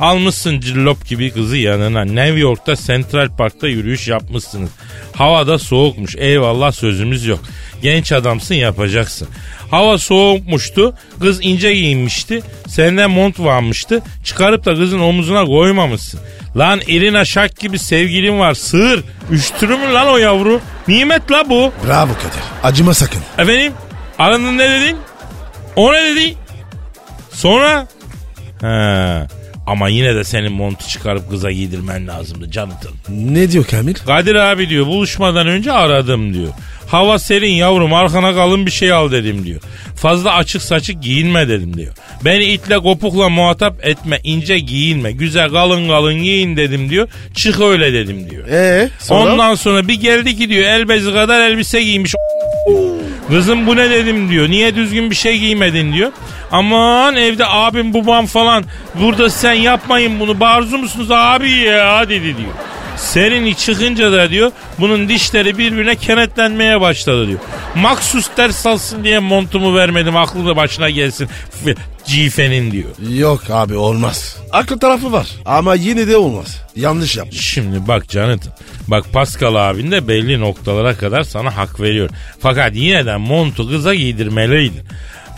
Almışsın 0.00 0.60
cillop 0.60 1.08
gibi 1.08 1.30
kızı 1.30 1.56
yanına. 1.56 2.04
New 2.04 2.38
York'ta 2.38 2.76
Central 2.76 3.36
Park'ta 3.36 3.68
yürüyüş 3.68 4.08
yapmışsınız. 4.08 4.70
Havada 5.16 5.58
soğukmuş. 5.58 6.16
Eyvallah 6.16 6.72
sözümüz 6.72 7.26
yok. 7.26 7.40
Genç 7.82 8.12
adamsın 8.12 8.54
yapacaksın. 8.54 9.28
Hava 9.70 9.98
soğukmuştu. 9.98 10.94
Kız 11.20 11.38
ince 11.42 11.74
giyinmişti. 11.74 12.42
Senden 12.68 13.10
mont 13.10 13.40
varmıştı. 13.40 14.02
Çıkarıp 14.24 14.64
da 14.64 14.74
kızın 14.74 15.00
omuzuna 15.00 15.44
koymamışsın. 15.44 16.20
Lan 16.56 16.80
Irina 16.86 17.24
Shayk 17.24 17.60
gibi 17.60 17.78
sevgilin 17.78 18.38
var. 18.38 18.54
Sığır. 18.54 19.04
Üştürü 19.30 19.76
mü 19.76 19.92
lan 19.92 20.08
o 20.08 20.16
yavru? 20.16 20.60
Nimet 20.88 21.30
la 21.30 21.48
bu. 21.50 21.72
Bravo 21.86 22.12
Kadir. 22.14 22.42
Acıma 22.62 22.94
sakın. 22.94 23.20
Efendim? 23.38 23.72
Aranın 24.18 24.58
ne 24.58 24.70
dedin? 24.70 24.96
O 25.76 25.92
ne 25.92 26.02
dedi? 26.02 26.36
Sonra? 27.30 27.86
He. 28.60 29.26
Ama 29.66 29.88
yine 29.88 30.14
de 30.14 30.24
senin 30.24 30.52
montu 30.52 30.88
çıkarıp 30.88 31.30
kıza 31.30 31.50
giydirmen 31.50 32.08
lazımdı 32.08 32.50
Canıtın. 32.50 32.90
Ne 33.08 33.50
diyor 33.52 33.64
Kamil? 33.64 33.94
Kadir 33.94 34.34
abi 34.34 34.68
diyor 34.68 34.86
buluşmadan 34.86 35.46
önce 35.46 35.72
aradım 35.72 36.34
diyor. 36.34 36.52
Hava 36.90 37.18
serin 37.18 37.52
yavrum 37.54 37.94
arkana 37.94 38.34
kalın 38.34 38.66
bir 38.66 38.70
şey 38.70 38.92
al 38.92 39.12
dedim 39.12 39.44
diyor. 39.46 39.60
Fazla 39.96 40.34
açık 40.34 40.62
saçık 40.62 41.02
giyinme 41.02 41.48
dedim 41.48 41.76
diyor. 41.76 41.94
Beni 42.24 42.44
itle 42.44 42.78
kopukla 42.78 43.28
muhatap 43.28 43.86
etme 43.86 44.20
ince 44.24 44.58
giyinme 44.58 45.12
güzel 45.12 45.50
kalın 45.50 45.88
kalın 45.88 46.14
giyin 46.22 46.56
dedim 46.56 46.90
diyor. 46.90 47.08
Çık 47.34 47.60
öyle 47.60 47.92
dedim 47.92 48.30
diyor. 48.30 48.48
Ee 48.48 48.88
sonra? 48.98 49.32
Ondan 49.32 49.54
sonra 49.54 49.88
bir 49.88 49.94
geldi 50.00 50.36
ki 50.36 50.48
diyor 50.48 50.64
el 50.64 50.88
bezi 50.88 51.12
kadar 51.12 51.40
elbise 51.50 51.82
giymiş. 51.82 52.14
Kızım 53.28 53.66
bu 53.66 53.76
ne 53.76 53.90
dedim 53.90 54.30
diyor. 54.30 54.48
Niye 54.48 54.74
düzgün 54.74 55.10
bir 55.10 55.16
şey 55.16 55.38
giymedin 55.38 55.92
diyor. 55.92 56.12
Aman 56.52 57.16
evde 57.16 57.46
abim 57.46 57.94
babam 57.94 58.26
falan 58.26 58.64
burada 58.94 59.30
sen 59.30 59.52
yapmayın 59.52 60.20
bunu 60.20 60.40
barzu 60.40 60.78
musunuz 60.78 61.10
abi 61.10 61.50
ya 61.50 62.08
dedi 62.08 62.36
diyor. 62.36 62.52
Serini 63.00 63.56
çıkınca 63.56 64.12
da 64.12 64.30
diyor 64.30 64.52
bunun 64.78 65.08
dişleri 65.08 65.58
birbirine 65.58 65.96
kenetlenmeye 65.96 66.80
başladı 66.80 67.28
diyor. 67.28 67.38
Maksus 67.74 68.28
ders 68.36 68.66
alsın 68.66 69.04
diye 69.04 69.18
montumu 69.18 69.76
vermedim 69.76 70.16
aklı 70.16 70.46
da 70.46 70.56
başına 70.56 70.90
gelsin 70.90 71.28
cifenin 72.06 72.70
diyor. 72.70 72.90
Yok 73.18 73.42
abi 73.50 73.76
olmaz. 73.76 74.36
Aklı 74.52 74.78
tarafı 74.78 75.12
var 75.12 75.28
ama 75.44 75.74
yine 75.74 76.08
de 76.08 76.16
olmaz. 76.16 76.62
Yanlış 76.76 77.16
yapmış. 77.16 77.40
Şimdi 77.40 77.88
bak 77.88 78.08
Canıtın. 78.08 78.52
Bak 78.88 79.12
Pascal 79.12 79.54
abin 79.54 79.90
de 79.90 80.08
belli 80.08 80.40
noktalara 80.40 80.96
kadar 80.96 81.22
sana 81.22 81.56
hak 81.56 81.80
veriyor. 81.80 82.10
Fakat 82.40 82.76
yine 82.76 83.06
de 83.06 83.16
montu 83.16 83.68
kıza 83.68 83.94
giydirmeliydin. 83.94 84.82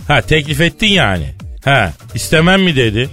Ha 0.08 0.20
teklif 0.20 0.60
ettin 0.60 0.86
yani. 0.86 1.34
Ha 1.64 1.92
istemem 2.14 2.62
mi 2.62 2.76
dedi. 2.76 3.08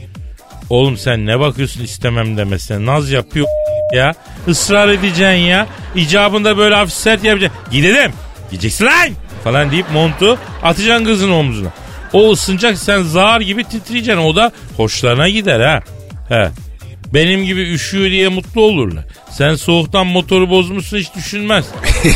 Oğlum 0.70 0.98
sen 0.98 1.26
ne 1.26 1.40
bakıyorsun 1.40 1.84
istemem 1.84 2.38
demesine. 2.38 2.86
Naz 2.86 3.12
yapıyor 3.12 3.48
ya. 3.94 4.14
Israr 4.48 4.88
edeceksin 4.90 5.26
ya. 5.46 5.68
İcabında 5.96 6.58
böyle 6.58 6.76
hafif 6.76 6.94
sert 6.94 7.24
yapacaksın. 7.24 7.60
Gidelim. 7.72 8.12
Gideceksin 8.52 8.86
lan. 8.86 9.10
Falan 9.44 9.72
deyip 9.72 9.92
montu 9.94 10.38
atacaksın 10.64 11.06
kızın 11.06 11.32
omzuna. 11.32 11.70
O 12.14 12.32
ısınacak 12.32 12.78
sen 12.78 13.02
zar 13.02 13.42
gibi 13.42 13.64
titreyeceksin. 13.64 14.22
O 14.24 14.36
da 14.36 14.52
hoşlarına 14.78 15.30
gider 15.30 15.60
ha. 15.60 15.80
He. 16.30 16.50
Benim 17.14 17.46
gibi 17.46 17.62
üşüyor 17.62 18.10
diye 18.10 18.28
mutlu 18.30 18.62
olurlar. 18.62 19.06
Sen 19.32 19.56
soğuktan 19.56 20.08
motoru 20.08 20.50
bozmuşsun 20.50 20.98
hiç 20.98 21.16
düşünmez. 21.16 21.66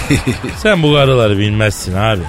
Sen 0.58 0.84
bu 0.84 0.94
karıları 0.94 1.38
bilmezsin 1.38 1.94
abi. 1.96 2.22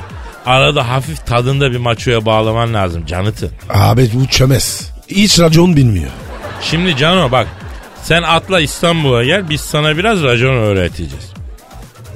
Arada 0.47 0.89
hafif 0.89 1.27
tadında 1.27 1.73
bir 1.73 1.77
maçoya 1.77 2.27
bağlaman 2.27 2.75
lazım 2.75 3.07
canıtı. 3.07 3.51
Abi 3.71 4.11
bu 4.15 4.27
çömez. 4.27 4.91
Hiç 5.09 5.41
racon 5.41 5.77
bilmiyor. 5.77 6.11
Şimdi 6.63 6.97
Cano 6.97 7.33
bak 7.33 7.47
sen 8.05 8.23
atla 8.23 8.61
İstanbul'a 8.61 9.25
gel 9.25 9.51
biz 9.51 9.61
sana 9.61 9.97
biraz 9.97 10.23
racon 10.23 10.55
öğreteceğiz. 10.55 11.33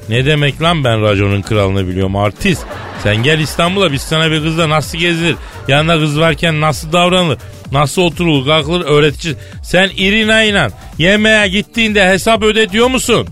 Ne 0.09 0.27
demek 0.27 0.63
lan 0.63 0.85
ben 0.85 1.03
raconun 1.03 1.43
kralını 1.43 1.89
biliyorum 1.89 2.17
artist. 2.17 2.63
Sen 3.03 3.17
gel 3.17 3.39
İstanbul'a 3.39 3.93
biz 3.93 4.03
sana 4.03 4.31
bir 4.31 4.43
kızla 4.43 4.69
nasıl 4.69 4.99
gezilir, 4.99 5.37
yanında 5.69 5.99
kız 5.99 6.21
varken 6.21 6.61
nasıl 6.61 6.93
davranılır, 6.93 7.39
nasıl 7.73 8.03
oturulur, 8.03 8.47
kalkılır 8.47 8.85
öğreteceğiz. 8.85 9.39
Sen 9.63 9.91
Irina 9.97 10.43
ile 10.43 10.69
yemeğe 10.99 11.49
gittiğinde 11.49 12.09
hesap 12.09 12.43
ödetiyor 12.43 12.89
musun? 12.89 13.29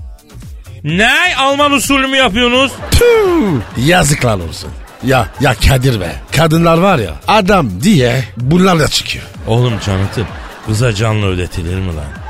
Ne? 0.84 1.36
Alman 1.38 1.72
usulü 1.72 2.06
mü 2.06 2.16
yapıyorsunuz? 2.16 2.72
Tüh, 2.90 3.86
yazıklar 3.86 4.34
olsun. 4.34 4.70
Ya 5.04 5.28
ya 5.40 5.54
Kadir 5.54 6.00
be. 6.00 6.12
Kadınlar 6.36 6.78
var 6.78 6.98
ya 6.98 7.14
adam 7.28 7.82
diye 7.82 8.24
bunlar 8.36 8.78
da 8.78 8.88
çıkıyor. 8.88 9.24
Oğlum 9.46 9.72
Canıt'ım 9.86 10.26
kıza 10.66 10.94
canlı 10.94 11.26
ödetilir 11.26 11.76
mi 11.78 11.96
lan? 11.96 12.25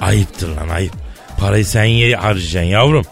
Ayıptır 0.00 0.56
lan 0.56 0.68
ayıp. 0.68 0.92
Parayı 1.38 1.66
sen 1.66 1.84
ye 1.84 2.16
harcayacaksın 2.16 2.70
yavrum. 2.70 3.04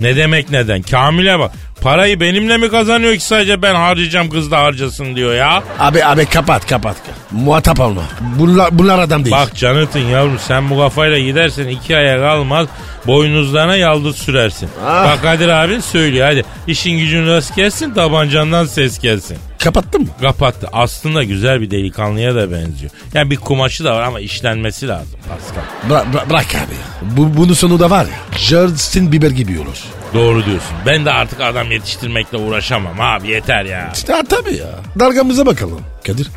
Ne 0.00 0.16
demek 0.16 0.50
neden? 0.50 0.82
Kamil'e 0.82 1.38
bak. 1.38 1.52
Parayı 1.84 2.20
benimle 2.20 2.56
mi 2.56 2.68
kazanıyor 2.68 3.14
ki 3.14 3.20
sadece 3.24 3.62
ben 3.62 3.74
harcayacağım 3.74 4.30
kız 4.30 4.50
da 4.50 4.58
harcasın 4.58 5.16
diyor 5.16 5.34
ya. 5.34 5.62
Abi 5.78 6.04
abi 6.04 6.26
kapat 6.26 6.66
kapat. 6.66 6.96
Muhatap 7.30 7.80
olma. 7.80 8.02
Bunlar, 8.38 8.78
bunlar 8.78 8.98
adam 8.98 9.24
değil. 9.24 9.36
Bak 9.36 9.56
Canıt'ın 9.56 10.00
yavrum 10.00 10.38
sen 10.38 10.70
bu 10.70 10.78
kafayla 10.78 11.18
gidersen 11.18 11.68
iki 11.68 11.96
aya 11.96 12.18
kalmaz 12.18 12.68
boynuzlarına 13.06 13.76
yaldız 13.76 14.16
sürersin. 14.16 14.68
Ah. 14.86 15.06
Bak 15.06 15.22
Kadir 15.22 15.48
abin 15.48 15.80
söylüyor 15.80 16.26
hadi 16.26 16.44
işin 16.66 16.98
gücün 16.98 17.26
rast 17.26 17.56
gelsin 17.56 17.94
tabancandan 17.94 18.66
ses 18.66 18.98
gelsin. 18.98 19.38
Kapattın 19.58 20.00
mı? 20.00 20.08
Kapattı. 20.20 20.68
Aslında 20.72 21.24
güzel 21.24 21.60
bir 21.60 21.70
delikanlıya 21.70 22.34
da 22.34 22.50
benziyor. 22.50 22.92
Yani 23.14 23.30
bir 23.30 23.36
kumaşı 23.36 23.84
da 23.84 23.94
var 23.94 24.02
ama 24.02 24.20
işlenmesi 24.20 24.88
lazım 24.88 25.18
Pascal. 25.28 25.62
Bıra- 25.90 26.30
bırak 26.30 26.46
abi 26.54 26.74
ya. 26.74 27.16
Bu, 27.16 27.36
bunun 27.36 27.54
sonu 27.54 27.78
da 27.80 27.90
var 27.90 28.04
ya. 28.04 28.38
Justin 28.38 29.12
Bieber 29.12 29.30
gibi 29.30 29.60
olur. 29.60 29.78
Doğru 30.14 30.44
diyorsun. 30.46 30.76
Ben 30.86 31.04
de 31.04 31.10
artık 31.12 31.40
adam 31.40 31.70
yetiştirmekle 31.72 32.38
uğraşamam 32.38 33.00
abi 33.00 33.28
yeter 33.28 33.64
ya. 33.64 33.92
Ya 34.08 34.22
tabii 34.28 34.54
ya. 34.56 34.66
Dalgamıza 34.98 35.46
bakalım. 35.46 35.80
Kadir. 36.06 36.30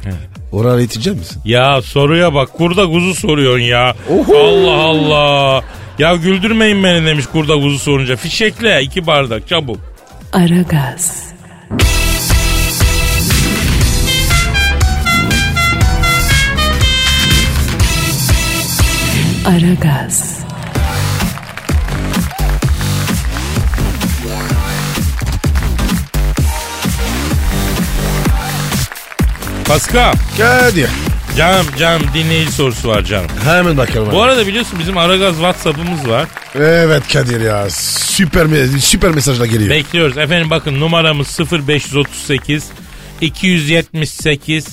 Oraya 0.52 0.82
itecek 0.82 1.16
misin? 1.16 1.42
Ya 1.46 1.82
soruya 1.82 2.34
bak 2.34 2.54
kurda 2.54 2.86
kuzu 2.88 3.14
soruyorsun 3.14 3.64
ya. 3.64 3.96
Oho. 4.10 4.38
Allah 4.38 4.84
Allah. 4.84 5.64
Ya 6.00 6.16
güldürmeyin 6.16 6.84
beni 6.84 7.06
demiş 7.06 7.26
kurda 7.32 7.54
kuzu 7.54 7.80
sorunca. 7.80 8.16
Fişekle 8.16 8.82
iki 8.82 9.08
bardak 9.08 9.48
çabuk. 9.48 9.80
Aragaz, 10.34 11.28
Aragaz, 19.46 20.40
Pascal. 29.68 30.14
Kadir. 30.38 30.90
Canım 31.38 31.66
canım 31.80 32.02
dinleyici 32.14 32.52
sorusu 32.52 32.90
var 32.90 33.04
canım. 33.04 33.28
Hemen 33.44 33.78
bakalım. 33.78 34.12
Bu 34.12 34.22
arada 34.22 34.48
biliyorsun 34.48 34.80
bizim 34.80 34.98
Aragaz 34.98 35.34
WhatsApp'ımız 35.34 36.10
var. 36.10 36.28
Evet 36.56 37.04
Kadir 37.14 37.42
ya. 37.42 37.70
Süper 37.70 38.48
süper 38.80 39.12
mesajlar 39.12 39.46
geliyor. 39.46 39.70
Bekliyoruz. 39.70 40.18
Efendim 40.18 40.50
bakın 40.50 40.80
numaramız 40.80 41.40
0538 41.68 42.66
278 43.22 44.68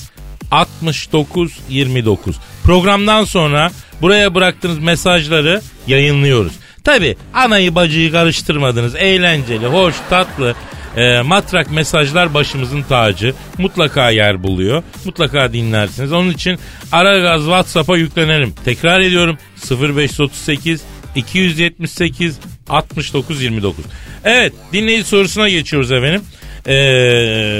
69 0.51 1.59
29. 1.69 2.35
Programdan 2.63 3.23
sonra 3.23 3.71
buraya 4.01 4.35
bıraktığınız 4.35 4.79
mesajları 4.79 5.61
yayınlıyoruz. 5.87 6.53
Tabi 6.83 7.17
anayı 7.33 7.75
bacıyı 7.75 8.11
karıştırmadınız. 8.11 8.95
Eğlenceli, 8.95 9.67
hoş, 9.67 9.95
tatlı, 10.09 10.55
e, 10.97 11.21
matrak 11.21 11.71
mesajlar 11.71 12.33
başımızın 12.33 12.81
tacı. 12.81 13.33
Mutlaka 13.57 14.09
yer 14.09 14.43
buluyor. 14.43 14.83
Mutlaka 15.05 15.53
dinlersiniz. 15.53 16.11
Onun 16.11 16.31
için 16.31 16.59
Aragaz 16.91 17.41
WhatsApp'a 17.41 17.97
yüklenelim. 17.97 18.53
Tekrar 18.65 18.99
ediyorum 18.99 19.37
0538 19.71 20.81
278 21.15 22.39
69 22.69 23.41
29. 23.41 23.85
Evet 24.23 24.53
dinleyici 24.73 25.03
sorusuna 25.03 25.49
geçiyoruz 25.49 25.91
efendim. 25.91 26.21
Ee, 26.67 26.73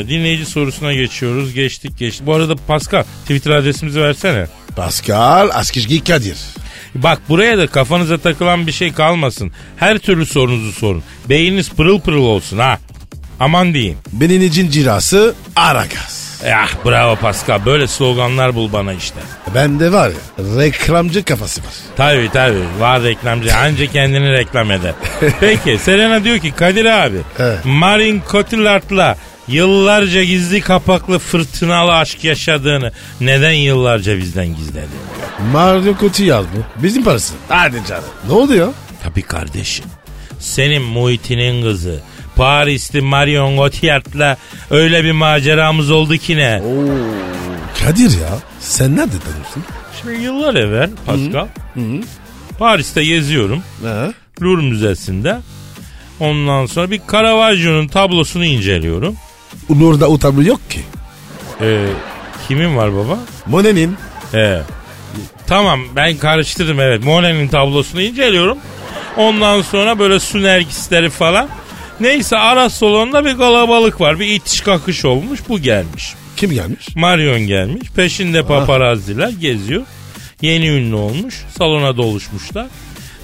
dinleyici 0.10 0.46
sorusuna 0.46 0.94
geçiyoruz. 0.94 1.54
Geçtik 1.54 1.98
geçtik. 1.98 2.26
Bu 2.26 2.34
arada 2.34 2.56
Pascal 2.56 3.04
Twitter 3.22 3.52
adresimizi 3.52 4.02
versene. 4.02 4.48
Pascal 4.76 5.50
Askizgi 5.54 6.04
Kadir. 6.04 6.38
Bak 6.96 7.22
buraya 7.30 7.58
da 7.58 7.68
kafanıza 7.68 8.18
takılan 8.18 8.68
bir 8.68 8.72
şey 8.72 8.94
kalmasın. 8.94 9.52
Her 9.78 9.98
türlü 9.98 10.26
sorunuzu 10.26 10.72
sorun. 10.72 11.04
Beyniniz 11.30 11.70
pırıl 11.70 12.00
pırıl 12.00 12.24
olsun 12.24 12.58
ha. 12.58 12.80
Aman 13.40 13.74
diyeyim. 13.74 13.98
Benim 14.14 14.70
cirası 14.70 15.36
Aragaz. 15.56 16.26
Ah 16.54 16.86
bravo 16.86 17.16
Pascal. 17.16 17.66
Böyle 17.66 17.88
sloganlar 17.88 18.56
bul 18.56 18.74
bana 18.74 18.94
işte. 18.94 19.20
Bende 19.56 19.92
var 19.92 20.10
ya 20.10 20.46
reklamcı 20.58 21.24
kafası 21.24 21.62
var. 21.62 21.74
Tabii 21.98 22.30
tabii 22.34 22.64
var 22.80 23.04
reklamcı 23.04 23.56
anca 23.56 23.86
kendini 23.86 24.32
reklam 24.32 24.72
eder. 24.72 24.94
Peki 25.40 25.78
Selena 25.78 26.24
diyor 26.24 26.40
ki 26.40 26.52
Kadir 26.52 26.86
abi 26.86 27.18
Evet. 27.40 27.60
Marin 27.66 28.22
Cotillard'la 28.32 29.18
yıllarca 29.48 30.24
gizli 30.24 30.62
kapaklı 30.62 31.20
fırtınalı 31.20 31.94
aşk 31.96 32.24
yaşadığını 32.24 32.92
neden 33.22 33.52
yıllarca 33.52 34.18
bizden 34.18 34.56
gizledi? 34.56 34.88
Mario 35.52 35.98
Cotillard 36.00 36.44
mı? 36.44 36.64
Bizim 36.84 37.04
parası. 37.04 37.34
Hadi 37.50 37.82
canım. 37.90 38.04
Ne 38.28 38.34
oldu 38.34 38.54
ya? 38.56 38.68
Tabii 39.04 39.22
kardeşim. 39.22 39.86
Senin 40.40 40.82
Muhit'inin 40.82 41.64
kızı 41.64 42.00
Parisli 42.36 43.02
Marion 43.02 43.56
Cotillard'la 43.58 44.38
öyle 44.72 45.04
bir 45.04 45.12
maceramız 45.12 45.92
oldu 45.92 46.18
ki 46.18 46.38
ne? 46.38 46.62
Kadir 47.84 48.20
ya 48.22 48.30
sen 48.60 48.96
nerede 48.96 49.20
tanıyorsun? 49.20 49.64
Şimdi 50.02 50.24
yıllar 50.24 50.56
evvel 50.56 50.90
Pascal 51.06 51.48
Paris'te 52.60 53.06
geziyorum. 53.06 53.64
Ha? 53.84 54.14
Louvre 54.42 54.62
Müzesi'nde. 54.62 55.38
Ondan 56.20 56.66
sonra 56.66 56.92
bir 56.92 57.02
Caravaggio'nun 57.12 57.88
tablosunu 57.88 58.46
inceliyorum. 58.46 59.16
Ulur'da 59.70 60.08
o 60.08 60.18
tablo 60.20 60.44
yok 60.44 60.70
ki. 60.70 60.80
Ee, 61.62 61.86
kimin 62.48 62.76
var 62.76 62.96
baba? 62.96 63.20
Monet'in. 63.46 63.98
He. 64.32 64.62
Tamam 65.48 65.80
ben 65.96 66.18
karıştırdım 66.18 66.80
evet. 66.80 67.04
Monet'in 67.04 67.48
tablosunu 67.48 68.02
inceliyorum. 68.02 68.58
Ondan 69.18 69.62
sonra 69.62 70.00
böyle 70.00 70.20
su 70.20 70.44
nergisleri 70.44 71.10
falan. 71.10 71.50
Neyse 72.00 72.38
ara 72.38 72.70
salonda 72.70 73.26
bir 73.26 73.38
kalabalık 73.38 74.02
var. 74.02 74.20
Bir 74.20 74.28
itiş 74.28 74.62
kakış 74.62 75.06
olmuş. 75.06 75.40
Bu 75.50 75.60
gelmiş. 75.60 76.14
Kim 76.38 76.52
gelmiş? 76.52 76.96
Marion 76.96 77.40
gelmiş. 77.40 77.90
Peşinde 77.96 78.44
paparazziler 78.44 79.30
geziyor. 79.30 79.82
Yeni 80.42 80.68
ünlü 80.68 80.96
olmuş. 80.96 81.36
Salona 81.58 81.98
doluşmuşlar. 81.98 82.66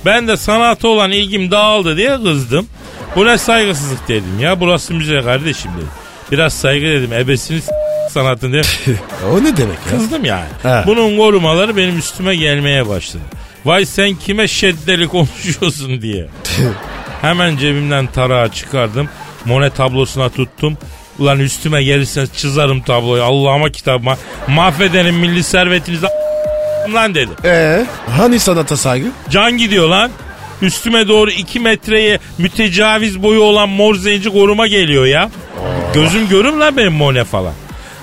Ben 0.05 0.27
de 0.27 0.37
sanata 0.37 0.87
olan 0.87 1.11
ilgim 1.11 1.51
dağıldı 1.51 1.97
diye 1.97 2.17
kızdım. 2.23 2.67
Bu 3.15 3.25
ne 3.25 3.37
saygısızlık 3.37 4.07
dedim 4.07 4.39
ya. 4.39 4.59
Burası 4.59 4.93
müze 4.93 5.21
kardeşim 5.21 5.71
dedim. 5.77 5.87
Biraz 6.31 6.53
saygı 6.53 6.85
dedim. 6.85 7.13
Ebesini 7.13 7.61
s- 7.61 7.71
sanatın 8.09 8.51
diye 8.51 8.61
O 9.31 9.43
ne 9.43 9.57
demek 9.57 9.77
ya? 9.91 9.97
kızdım 9.97 10.25
yani. 10.25 10.45
He. 10.63 10.83
Bunun 10.87 11.17
korumaları 11.17 11.77
benim 11.77 11.97
üstüme 11.97 12.35
gelmeye 12.35 12.87
başladı. 12.89 13.23
Vay 13.65 13.85
sen 13.85 14.15
kime 14.15 14.47
şeddeli 14.47 15.07
konuşuyorsun 15.07 16.01
diye. 16.01 16.27
Hemen 17.21 17.57
cebimden 17.57 18.07
tarağı 18.07 18.49
çıkardım. 18.49 19.09
Monet 19.45 19.75
tablosuna 19.75 20.29
tuttum. 20.29 20.77
Ulan 21.19 21.39
üstüme 21.39 21.83
gelirseniz 21.83 22.33
çizerim 22.33 22.81
tabloyu. 22.81 23.23
Allah'ıma 23.23 23.69
kitabıma. 23.69 24.17
Mahvedelim 24.47 25.15
milli 25.15 25.43
servetinizi 25.43 26.05
lan 26.93 27.15
dedim. 27.15 27.35
Ee, 27.45 27.85
hani 28.17 28.39
sanata 28.39 28.77
saygı? 28.77 29.07
Can 29.29 29.57
gidiyor 29.57 29.89
lan. 29.89 30.11
Üstüme 30.61 31.07
doğru 31.07 31.31
2 31.31 31.59
metreye 31.59 32.19
mütecaviz 32.37 33.23
boyu 33.23 33.41
olan 33.41 33.69
mor 33.69 33.95
zenci 33.95 34.29
koruma 34.29 34.67
geliyor 34.67 35.05
ya. 35.05 35.29
Gözüm 35.93 36.29
görüm 36.29 36.59
lan 36.59 36.77
benim 36.77 36.93
Monet 36.93 37.27
falan. 37.27 37.53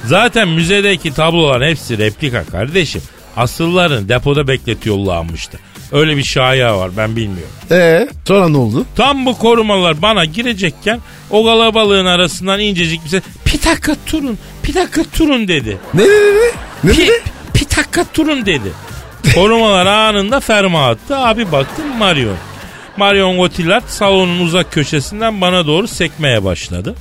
Zaten 0.05 0.49
müzedeki 0.49 1.15
tablolar 1.15 1.65
hepsi 1.65 1.99
replika 1.99 2.45
kardeşim. 2.45 3.03
Asıllarını 3.37 4.09
depoda 4.09 4.49
bekletiyorlarmıştı. 4.49 5.59
Öyle 5.93 6.17
bir 6.17 6.25
şaya 6.25 6.79
var 6.79 6.91
ben 6.97 7.17
bilmiyorum. 7.17 7.53
Ee, 7.71 8.09
sonra 8.29 8.49
ne 8.49 8.57
oldu? 8.57 8.87
Tam 8.97 9.27
bu 9.27 9.39
korumalar 9.39 10.03
bana 10.03 10.25
girecekken 10.25 11.01
o 11.31 11.45
kalabalığın 11.45 12.07
arasından 12.07 12.61
incecik 12.61 13.05
bir 13.05 13.09
ses 13.09 13.23
bir 13.47 13.53
dakika 13.71 13.97
turun 14.07 14.39
bir 14.69 14.75
dakika 14.75 15.03
turun 15.05 15.49
dedi. 15.49 15.77
Ne 15.95 16.03
ne 16.03 16.07
ne 16.09 16.11
ne? 16.11 16.51
Ne 16.85 16.93
Pi, 16.93 16.99
dedi? 16.99 17.13
bir 17.55 17.61
dakika 17.77 18.05
turun 18.13 18.47
dedi. 18.47 18.73
Korumalar 19.35 19.87
anında 19.87 20.41
ferma 20.41 20.89
attı. 20.89 21.17
Abi 21.17 21.53
baktım 21.53 21.97
Marion. 21.99 22.37
Marion 22.97 23.37
Cotillard 23.37 23.89
salonun 23.89 24.41
uzak 24.41 24.73
köşesinden 24.73 25.41
bana 25.41 25.67
doğru 25.67 25.89
sekmeye 25.89 26.45
başladı. 26.45 26.95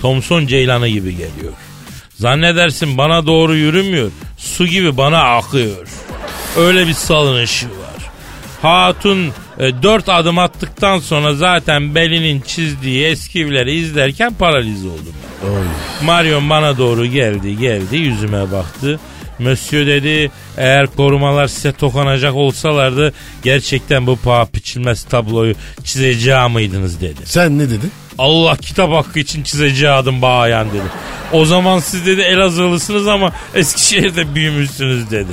Thompson 0.00 0.46
Ceylanı 0.46 0.88
gibi 0.88 1.10
geliyor. 1.10 1.52
Zannedersin 2.14 2.98
bana 2.98 3.26
doğru 3.26 3.54
yürümüyor. 3.54 4.10
Su 4.38 4.66
gibi 4.66 4.96
bana 4.96 5.36
akıyor. 5.36 5.88
Öyle 6.56 6.86
bir 6.88 6.92
salınışı 6.92 7.66
var. 7.66 8.10
Hatun 8.62 9.28
e, 9.58 9.82
dört 9.82 10.08
adım 10.08 10.38
attıktan 10.38 10.98
sonra 10.98 11.34
zaten 11.34 11.94
belinin 11.94 12.40
çizdiği 12.40 13.06
eskivleri 13.06 13.74
izlerken 13.74 14.34
paralize 14.34 14.88
oldum. 14.88 15.14
Oy. 15.44 15.64
Marion 16.06 16.50
bana 16.50 16.78
doğru 16.78 17.06
geldi 17.06 17.58
geldi 17.58 17.96
yüzüme 17.96 18.52
baktı. 18.52 19.00
Monsieur 19.38 19.86
dedi 19.86 20.30
eğer 20.56 20.86
korumalar 20.86 21.46
size 21.46 21.72
tokanacak 21.72 22.34
olsalardı 22.34 23.12
gerçekten 23.42 24.06
bu 24.06 24.16
paha 24.16 24.48
biçilmez 24.54 25.04
tabloyu 25.04 25.54
çizeceği 25.84 26.48
mıydınız 26.48 27.00
dedi. 27.00 27.20
Sen 27.24 27.58
ne 27.58 27.70
dedin? 27.70 27.92
Allah 28.22 28.56
kitap 28.56 28.92
hakkı 28.92 29.18
için 29.18 29.42
çizeceği 29.42 29.92
adım 29.92 30.22
bayan 30.22 30.68
dedi. 30.70 30.82
O 31.32 31.44
zaman 31.44 31.78
siz 31.78 32.06
dedi 32.06 32.20
Elazığlısınız 32.20 33.08
ama 33.08 33.32
Eskişehir'de 33.54 34.34
büyümüşsünüz 34.34 35.10
dedi. 35.10 35.32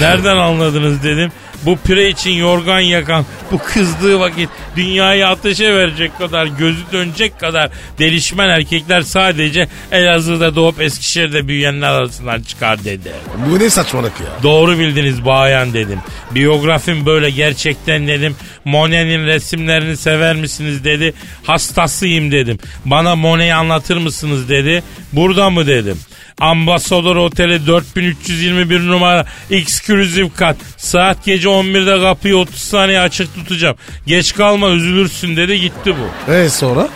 Nereden 0.00 0.36
anladınız 0.36 1.02
dedim. 1.02 1.32
Bu 1.66 1.76
pire 1.76 2.08
için 2.08 2.30
yorgan 2.30 2.80
yakan 2.80 3.26
bu 3.52 3.58
kızdığı 3.58 4.20
vakit 4.20 4.48
dünyayı 4.76 5.28
ateşe 5.28 5.74
verecek 5.74 6.18
kadar 6.18 6.46
gözü 6.46 6.82
dönecek 6.92 7.40
kadar 7.40 7.70
delişmen 7.98 8.48
erkekler 8.48 9.02
sadece 9.02 9.68
Elazığ'da 9.92 10.56
doğup 10.56 10.80
Eskişehir'de 10.80 11.48
büyüyenler 11.48 11.88
arasından 11.88 12.42
çıkar 12.42 12.84
dedi. 12.84 13.12
Bu 13.50 13.58
ne 13.58 13.70
saçmalık 13.70 14.12
ya? 14.20 14.42
Doğru 14.42 14.78
bildiniz 14.78 15.24
bayan 15.24 15.72
dedim. 15.72 15.98
Biyografim 16.30 17.06
böyle 17.06 17.30
gerçekten 17.30 18.08
dedim. 18.08 18.36
Monet'in 18.64 19.26
resimlerini 19.26 19.96
sever 19.96 20.36
misiniz 20.36 20.84
dedi. 20.84 21.14
Hastasıyım 21.44 22.32
dedim. 22.32 22.58
Bana 22.84 23.16
Monet'i 23.16 23.54
anlatır 23.54 23.96
mısınız 23.96 24.48
dedi. 24.48 24.82
Burada 25.12 25.50
mı 25.50 25.66
dedim. 25.66 25.98
Ambasador 26.40 27.16
Oteli 27.16 27.66
4321 27.66 28.88
numara 28.88 29.26
ekskluzif 29.50 30.36
kat. 30.36 30.56
Saat 30.76 31.24
gece 31.24 31.48
11'de 31.48 32.00
kapıyı 32.00 32.36
30 32.36 32.56
saniye 32.56 33.00
açık 33.00 33.34
tutacağım. 33.34 33.76
Geç 34.06 34.34
kalma 34.34 34.68
üzülürsün 34.70 35.36
dedi 35.36 35.60
gitti 35.60 35.94
bu. 35.96 36.32
E 36.32 36.48
sonra? 36.48 36.88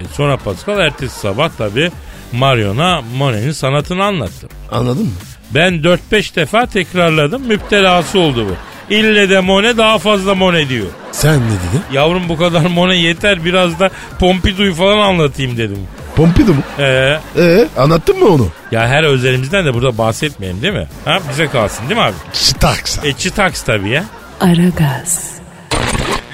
E 0.00 0.04
sonra 0.16 0.36
Pascal 0.36 0.78
ertesi 0.78 1.20
sabah 1.20 1.50
tabi 1.58 1.90
Marion'a 2.32 3.02
Monet'in 3.16 3.52
sanatını 3.52 4.04
anlattım. 4.04 4.48
Anladın 4.72 5.04
mı? 5.04 5.12
Ben 5.50 5.74
4-5 5.74 6.36
defa 6.36 6.66
tekrarladım. 6.66 7.42
Müptelası 7.42 8.18
oldu 8.18 8.46
bu. 8.48 8.54
İlle 8.94 9.30
de 9.30 9.40
Monet 9.40 9.76
daha 9.76 9.98
fazla 9.98 10.34
Monet 10.34 10.68
diyor. 10.68 10.86
Sen 11.12 11.40
ne 11.40 11.44
dedin? 11.46 11.82
Yavrum 11.92 12.28
bu 12.28 12.36
kadar 12.36 12.66
Monet 12.66 13.02
yeter 13.02 13.44
biraz 13.44 13.80
da 13.80 13.90
Pompidou'yu 14.18 14.74
falan 14.74 14.98
anlatayım 14.98 15.56
dedim. 15.56 15.78
Pompidou 16.18 16.54
mu? 16.54 16.62
Ee, 16.78 17.18
Ee, 17.38 17.68
anlattın 17.76 18.18
mı 18.18 18.28
onu? 18.28 18.48
ya 18.72 18.88
her 18.88 19.02
özelimizden 19.04 19.66
de 19.66 19.74
burada 19.74 19.98
bahsetmeyelim 19.98 20.62
değil 20.62 20.72
mi? 20.74 20.88
Ha 21.04 21.18
bize 21.30 21.46
kalsın 21.48 21.88
değil 21.88 22.00
mi 22.00 22.06
abi? 22.06 22.14
Staks. 22.32 22.98
E 23.04 23.12
çıtaks 23.12 23.62
tabii 23.62 23.88
ya. 23.90 24.04
Aragaz, 24.40 25.30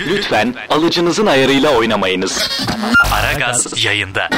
Lütfen 0.09 0.55
alıcınızın 0.71 1.27
ayarıyla 1.27 1.71
oynamayınız. 1.71 2.51
Aragaz 3.13 3.85
yayında. 3.85 4.29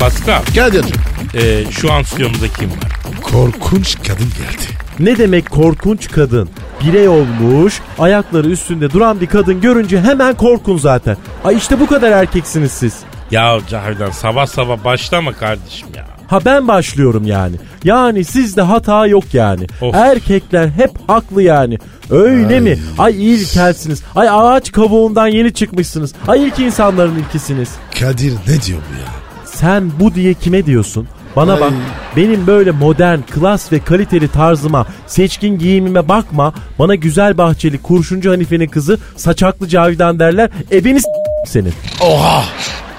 Pascal, 0.00 0.42
Kadir'cim. 0.54 0.96
e, 1.34 1.64
şu 1.72 1.92
an 1.92 2.02
stüdyomuzda 2.02 2.48
kim 2.48 2.70
var? 2.70 2.78
Korkunç 3.22 3.96
kadın 4.08 4.28
geldi. 4.38 4.62
Ne 4.98 5.18
demek 5.18 5.50
korkunç 5.50 6.10
kadın? 6.10 6.50
Birey 6.86 7.08
olmuş, 7.08 7.80
ayakları 7.98 8.48
üstünde 8.48 8.90
duran 8.90 9.20
bir 9.20 9.26
kadın 9.26 9.60
görünce 9.60 10.00
hemen 10.00 10.34
korkun 10.34 10.76
zaten. 10.78 11.16
Ay 11.44 11.56
işte 11.56 11.80
bu 11.80 11.86
kadar 11.86 12.10
erkeksiniz 12.12 12.72
siz. 12.72 12.94
Ya 13.30 13.58
Cahidan 13.70 14.10
sabah 14.10 14.46
sabah 14.46 14.84
başlama 14.84 15.32
kardeşim 15.32 15.88
ya. 15.96 16.06
Ha 16.26 16.38
ben 16.44 16.68
başlıyorum 16.68 17.26
yani. 17.26 17.56
Yani 17.84 18.24
sizde 18.24 18.62
hata 18.62 19.06
yok 19.06 19.24
yani. 19.32 19.66
Of. 19.80 19.94
Erkekler 19.94 20.68
hep 20.68 20.90
haklı 21.06 21.42
yani. 21.42 21.78
Öyle 22.10 22.60
mi? 22.60 22.78
Ay 22.98 23.34
ilkelsiniz. 23.34 24.02
Ay 24.14 24.28
ağaç 24.30 24.72
kavuğundan 24.72 25.26
yeni 25.26 25.54
çıkmışsınız. 25.54 26.14
Ay 26.28 26.44
ilk 26.46 26.58
insanların 26.58 27.18
ilkisiniz. 27.18 27.68
Kadir 28.00 28.32
ne 28.32 28.62
diyor 28.62 28.78
bu 28.90 28.94
ya? 29.00 29.08
Sen 29.44 29.90
bu 30.00 30.14
diye 30.14 30.34
kime 30.34 30.66
diyorsun? 30.66 31.08
Bana 31.36 31.54
Ay. 31.54 31.60
bak 31.60 31.72
benim 32.16 32.46
böyle 32.46 32.70
modern, 32.70 33.18
klas 33.20 33.72
ve 33.72 33.78
kaliteli 33.80 34.28
tarzıma, 34.28 34.86
seçkin 35.06 35.58
giyimime 35.58 36.08
bakma. 36.08 36.54
Bana 36.78 36.94
güzel 36.94 37.38
bahçeli 37.38 37.82
kurşuncu 37.82 38.30
Hanife'nin 38.30 38.68
kızı 38.68 38.98
saçaklı 39.16 39.68
Cavidan 39.68 40.18
derler. 40.18 40.50
Ebeni 40.72 41.00
s- 41.00 41.08
senin. 41.46 41.72
Oha! 42.00 42.44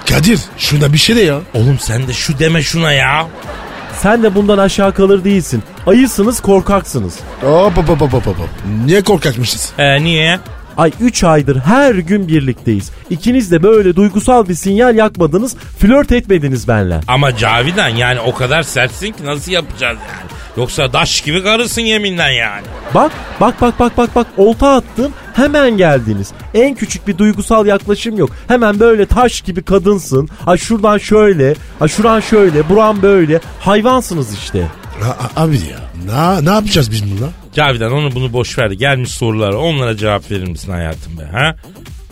Kadir 0.08 0.40
şuna 0.58 0.92
bir 0.92 0.98
şey 0.98 1.16
de 1.16 1.20
ya. 1.20 1.38
Oğlum 1.54 1.78
sen 1.80 2.08
de 2.08 2.12
şu 2.12 2.38
deme 2.38 2.62
şuna 2.62 2.92
ya. 2.92 3.26
Sen 4.02 4.22
de 4.22 4.34
bundan 4.34 4.58
aşağı 4.58 4.94
kalır 4.94 5.24
değilsin. 5.24 5.62
Ayısınız 5.86 6.40
korkaksınız. 6.40 7.14
Hop 7.40 7.76
hop 7.76 7.88
hop 7.88 8.00
hop 8.00 8.12
hop. 8.12 8.26
hop. 8.26 8.48
Niye 8.84 9.02
korkakmışız? 9.02 9.72
E 9.78 10.02
niye? 10.04 10.38
Ay 10.76 10.92
3 11.00 11.24
aydır 11.24 11.56
her 11.56 11.94
gün 11.94 12.28
birlikteyiz. 12.28 12.90
İkiniz 13.10 13.50
de 13.50 13.62
böyle 13.62 13.96
duygusal 13.96 14.48
bir 14.48 14.54
sinyal 14.54 14.96
yakmadınız, 14.96 15.56
flört 15.78 16.12
etmediniz 16.12 16.68
benle. 16.68 17.00
Ama 17.08 17.36
Cavidan 17.36 17.88
yani 17.88 18.20
o 18.20 18.34
kadar 18.34 18.62
sertsin 18.62 19.06
ki 19.12 19.24
nasıl 19.24 19.52
yapacağız 19.52 19.98
yani? 20.08 20.30
Yoksa 20.56 20.92
daş 20.92 21.20
gibi 21.20 21.42
karısın 21.42 21.80
yeminle 21.82 22.22
yani. 22.22 22.66
Bak, 22.94 23.12
bak 23.40 23.60
bak 23.60 23.78
bak 23.78 23.96
bak 23.96 24.14
bak 24.16 24.26
olta 24.36 24.68
attım 24.74 25.12
hemen 25.34 25.76
geldiniz. 25.76 26.32
En 26.54 26.74
küçük 26.74 27.08
bir 27.08 27.18
duygusal 27.18 27.66
yaklaşım 27.66 28.16
yok. 28.18 28.30
Hemen 28.48 28.80
böyle 28.80 29.06
taş 29.06 29.40
gibi 29.40 29.62
kadınsın. 29.62 30.28
Ay 30.46 30.58
şuradan 30.58 30.98
şöyle, 30.98 31.54
ay 31.80 31.88
şuran 31.88 32.20
şöyle, 32.20 32.68
buran 32.68 33.02
böyle. 33.02 33.40
Hayvansınız 33.60 34.34
işte. 34.34 34.68
A- 35.36 35.42
abi 35.42 35.56
ya. 35.56 35.78
Ne, 36.06 36.44
ne 36.50 36.54
yapacağız 36.54 36.90
biz 36.90 37.04
bununla? 37.04 37.28
Cavidan 37.54 37.92
onu 37.92 38.14
bunu 38.14 38.32
boş 38.32 38.58
ver. 38.58 38.70
Gelmiş 38.70 39.10
sorulara 39.10 39.56
onlara 39.56 39.96
cevap 39.96 40.30
verir 40.30 40.48
misin 40.48 40.72
hayatım 40.72 41.18
be? 41.18 41.22
Ha? 41.32 41.56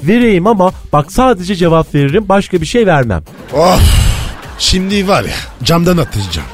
Vereyim 0.03 0.47
ama 0.47 0.73
bak 0.93 1.13
sadece 1.13 1.55
cevap 1.55 1.95
veririm 1.95 2.29
başka 2.29 2.61
bir 2.61 2.67
şey 2.67 2.87
vermem. 2.87 3.23
Of. 3.53 3.81
Şimdi 4.59 5.09
var 5.09 5.23
ya 5.23 5.31
camdan 5.65 5.97
atlayacağım. 5.97 6.49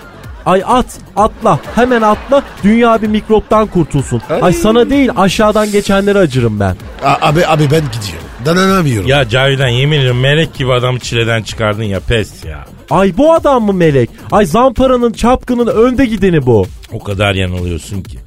Ay 0.46 0.62
at, 0.66 0.87
atla, 1.16 1.61
hemen 1.74 2.03
atla. 2.03 2.42
Dünya 2.64 3.03
bir 3.03 3.07
mikroptan 3.09 3.66
kurtulsun. 3.66 4.22
Ay 4.42 4.53
sana 4.53 4.90
değil 4.90 5.11
aşağıdan 5.16 5.72
geçenlere 5.72 6.18
acırım 6.18 6.61
ben. 6.61 6.77
A- 7.05 7.29
abi 7.29 7.46
abi 7.46 7.62
ben 7.62 7.81
gidiyorum. 7.81 8.29
Dayanamıyorum. 8.44 9.09
Ya 9.09 9.29
Cavidan 9.29 9.68
yemin 9.68 9.98
ediyorum 9.98 10.20
melek 10.20 10.55
gibi 10.55 10.72
adamı 10.72 10.98
çileden 10.98 11.42
çıkardın 11.42 11.83
ya 11.83 12.01
pes 12.01 12.44
ya. 12.44 12.64
Ay 12.90 13.16
bu 13.16 13.33
adam 13.35 13.64
mı 13.64 13.72
melek? 13.72 14.11
Ay 14.33 14.46
zamparanın 14.46 15.12
çapkının 15.12 15.66
önde 15.66 16.07
gideni 16.07 16.46
bu. 16.46 16.66
O 16.92 16.98
kadar 17.05 17.35
yanılıyorsun 17.35 18.03
ki. 18.03 18.18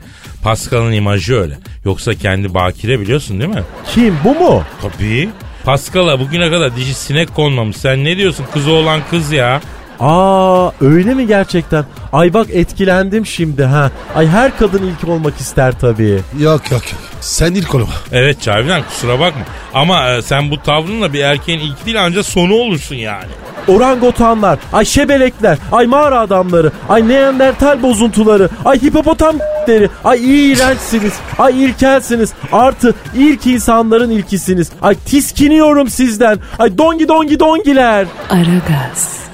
Pascal'ın 0.44 0.92
imajı 0.92 1.36
öyle. 1.36 1.58
Yoksa 1.86 2.14
kendi 2.14 2.54
bakire 2.54 3.00
biliyorsun 3.00 3.40
değil 3.40 3.50
mi? 3.52 3.64
Kim 3.94 4.18
bu 4.24 4.36
mu? 4.36 4.64
Tabii. 4.82 5.30
Pascal'a 5.66 6.20
bugüne 6.20 6.50
kadar 6.50 6.76
dişi 6.76 6.94
sinek 6.94 7.36
konmamış. 7.36 7.78
Sen 7.78 8.04
ne 8.04 8.18
diyorsun? 8.18 8.46
Kız 8.54 8.68
olan 8.68 9.02
kız 9.10 9.32
ya. 9.32 9.62
Aa 10.02 10.72
öyle 10.82 11.14
mi 11.14 11.28
gerçekten? 11.28 11.86
Ay 12.14 12.34
bak 12.34 12.48
etkilendim 12.52 13.26
şimdi 13.26 13.64
ha. 13.64 13.92
Ay 14.16 14.28
her 14.28 14.58
kadın 14.58 14.84
ilk 14.84 15.10
olmak 15.10 15.38
ister 15.40 15.80
tabii. 15.80 16.20
Yok 16.40 16.72
yok 16.72 16.92
yok. 16.92 17.02
Sen 17.22 17.54
ilk 17.54 17.76
olma. 17.76 17.94
Evet 18.12 18.42
Cavidan 18.42 18.84
kusura 18.84 19.20
bakma. 19.20 19.42
Ama 19.74 20.10
e, 20.10 20.22
sen 20.22 20.52
bu 20.52 20.62
tavrınla 20.64 21.14
bir 21.14 21.20
erkeğin 21.20 21.60
ilk 21.60 21.86
değil 21.86 22.04
ancak 22.04 22.26
sonu 22.26 22.54
olursun 22.54 22.96
yani. 22.96 23.30
Orangotanlar, 23.68 24.60
ay 24.74 24.86
şebelekler, 24.86 25.58
ay 25.72 25.88
mağara 25.88 26.20
adamları, 26.20 26.72
ay 26.90 27.08
neandertal 27.08 27.84
bozuntuları, 27.84 28.50
ay 28.66 28.82
hipopotam 28.82 29.36
deri, 29.68 29.90
ay 30.04 30.20
iğrençsiniz, 30.52 31.14
ay 31.40 31.64
ilkelsiniz, 31.66 32.34
artı 32.52 32.94
ilk 33.16 33.48
insanların 33.48 34.10
ilkisiniz. 34.10 34.70
Ay 34.82 34.96
tiskiniyorum 34.96 35.90
sizden, 35.90 36.40
ay 36.60 36.78
dongi 36.78 37.08
dongi 37.08 37.40
dongiler. 37.40 38.08
Aragaz, 38.30 39.31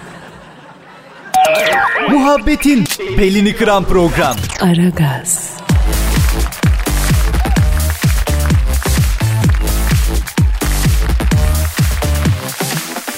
Muhabbetin 2.10 2.86
belini 3.18 3.56
kıran 3.56 3.84
program. 3.84 4.36
Aragaz, 4.62 5.58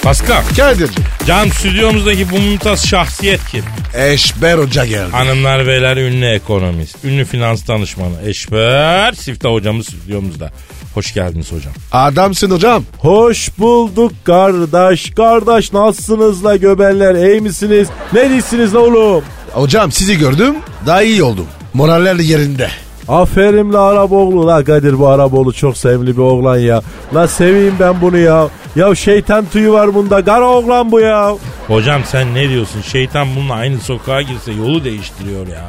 Pascal, 0.02 0.42
Kadir'cim. 0.56 1.04
can 1.26 1.48
stüdyomuzdaki 1.48 2.30
bu 2.30 2.38
mümtaz 2.38 2.86
şahsiyet 2.86 3.40
kim? 3.50 3.64
Eşber 3.94 4.58
Hoca 4.58 4.84
geldi. 4.84 5.10
Hanımlar 5.12 5.66
beyler 5.66 5.96
ünlü 5.96 6.26
ekonomist, 6.26 7.04
ünlü 7.04 7.24
finans 7.24 7.68
danışmanı 7.68 8.14
Eşber 8.26 9.12
Siftah 9.12 9.50
hocamız 9.50 9.86
stüdyomuzda. 9.86 10.52
Hoş 10.94 11.14
geldiniz 11.14 11.52
hocam. 11.52 11.72
Adamsın 11.92 12.50
hocam. 12.50 12.84
Hoş 12.98 13.58
bulduk 13.58 14.12
kardeş, 14.24 15.10
kardeş 15.10 15.72
nasılsınız 15.72 16.44
la 16.44 16.56
göbeller, 16.56 17.14
iyi 17.14 17.40
misiniz? 17.40 17.88
Ne 18.12 18.30
değilsiniz 18.30 18.74
la 18.74 18.78
oğlum? 18.78 19.24
Hocam 19.52 19.92
sizi 19.92 20.18
gördüm. 20.18 20.54
Daha 20.86 21.02
iyi 21.02 21.22
oldum. 21.22 21.46
Moraller 21.74 22.14
yerinde. 22.14 22.68
Aferin 23.08 23.72
la 23.72 23.82
Araboğlu 23.82 24.46
la 24.46 24.64
Kadir 24.64 24.98
bu 24.98 25.08
Araboğlu 25.08 25.52
çok 25.52 25.76
sevimli 25.76 26.16
bir 26.16 26.22
oğlan 26.22 26.56
ya. 26.58 26.82
La 27.14 27.28
seveyim 27.28 27.74
ben 27.80 28.00
bunu 28.00 28.18
ya. 28.18 28.48
Ya 28.76 28.94
şeytan 28.94 29.44
tüyü 29.52 29.72
var 29.72 29.94
bunda 29.94 30.24
kara 30.24 30.48
oğlan 30.48 30.92
bu 30.92 31.00
ya. 31.00 31.36
Hocam 31.66 32.02
sen 32.04 32.34
ne 32.34 32.48
diyorsun? 32.48 32.80
Şeytan 32.80 33.28
bununla 33.36 33.54
aynı 33.54 33.80
sokağa 33.80 34.22
girse 34.22 34.52
yolu 34.52 34.84
değiştiriyor 34.84 35.46
ya. 35.46 35.66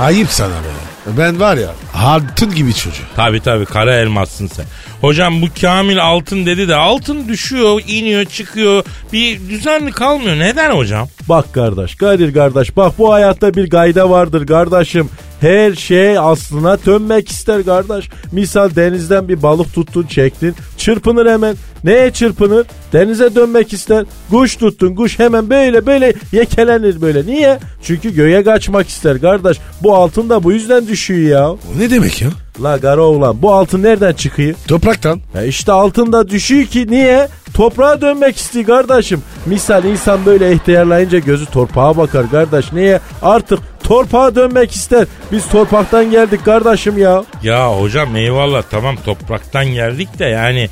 Ayıp 0.00 0.28
sana 0.30 0.48
be. 0.48 0.97
Ben 1.16 1.40
var 1.40 1.56
ya 1.56 1.70
altın 1.94 2.54
gibi 2.54 2.74
çocuk. 2.74 3.06
Tabi 3.16 3.40
tabi 3.40 3.64
kara 3.64 3.94
elmassın 3.94 4.46
sen. 4.46 4.64
Hocam 5.00 5.42
bu 5.42 5.46
Kamil 5.60 6.02
altın 6.02 6.46
dedi 6.46 6.68
de 6.68 6.74
altın 6.74 7.28
düşüyor, 7.28 7.82
iniyor, 7.88 8.24
çıkıyor. 8.24 8.84
Bir 9.12 9.48
düzenli 9.48 9.90
kalmıyor. 9.90 10.38
Neden 10.38 10.70
hocam? 10.70 11.08
Bak 11.28 11.54
kardeş 11.54 11.94
Kadir 11.94 12.34
kardeş 12.34 12.76
bak 12.76 12.98
bu 12.98 13.12
hayatta 13.12 13.54
bir 13.54 13.70
gayda 13.70 14.10
vardır 14.10 14.46
kardeşim. 14.46 15.10
Her 15.40 15.74
şey 15.74 16.18
aslına 16.18 16.78
dönmek 16.86 17.30
ister 17.30 17.64
kardeş. 17.64 18.08
Misal 18.32 18.74
denizden 18.76 19.28
bir 19.28 19.42
balık 19.42 19.74
tuttun 19.74 20.06
çektin 20.06 20.54
çırpınır 20.76 21.32
hemen. 21.32 21.56
Neye 21.84 22.10
çırpınır? 22.10 22.66
Denize 22.92 23.34
dönmek 23.34 23.72
ister. 23.72 24.04
Kuş 24.30 24.56
tuttun 24.56 24.94
kuş 24.94 25.18
hemen 25.18 25.50
böyle 25.50 25.86
böyle 25.86 26.14
yekelenir 26.32 27.00
böyle. 27.00 27.26
Niye? 27.26 27.58
Çünkü 27.82 28.14
göğe 28.14 28.44
kaçmak 28.44 28.88
ister 28.88 29.20
kardeş. 29.20 29.58
Bu 29.82 29.94
altın 29.94 30.28
da 30.28 30.42
bu 30.44 30.52
yüzden 30.52 30.86
düşüyor 30.88 31.30
ya. 31.30 31.50
O 31.50 31.58
ne 31.78 31.90
demek 31.90 32.22
ya? 32.22 32.28
La 32.62 32.80
kara 32.80 33.02
oğlan 33.02 33.42
bu 33.42 33.52
altın 33.54 33.82
nereden 33.82 34.12
çıkıyor? 34.12 34.54
Topraktan. 34.68 35.20
Ya 35.34 35.42
işte 35.44 35.72
altında 35.72 36.28
düşüyor 36.28 36.66
ki 36.66 36.86
niye? 36.90 37.28
Toprağa 37.54 38.00
dönmek 38.00 38.36
istiyor 38.36 38.66
kardeşim. 38.66 39.22
Misal 39.46 39.84
insan 39.84 40.26
böyle 40.26 40.52
ihtiyarlayınca 40.52 41.18
gözü 41.18 41.46
torpağa 41.46 41.96
bakar 41.96 42.30
kardeş. 42.30 42.72
Niye? 42.72 43.00
Artık 43.22 43.58
torpağa 43.88 44.34
dönmek 44.34 44.72
ister. 44.72 45.06
Biz 45.32 45.48
torpaktan 45.48 46.10
geldik 46.10 46.44
kardeşim 46.44 46.98
ya. 46.98 47.24
Ya 47.42 47.80
hocam 47.80 48.16
eyvallah 48.16 48.62
tamam 48.70 48.96
topraktan 49.04 49.66
geldik 49.66 50.18
de 50.18 50.24
yani 50.24 50.68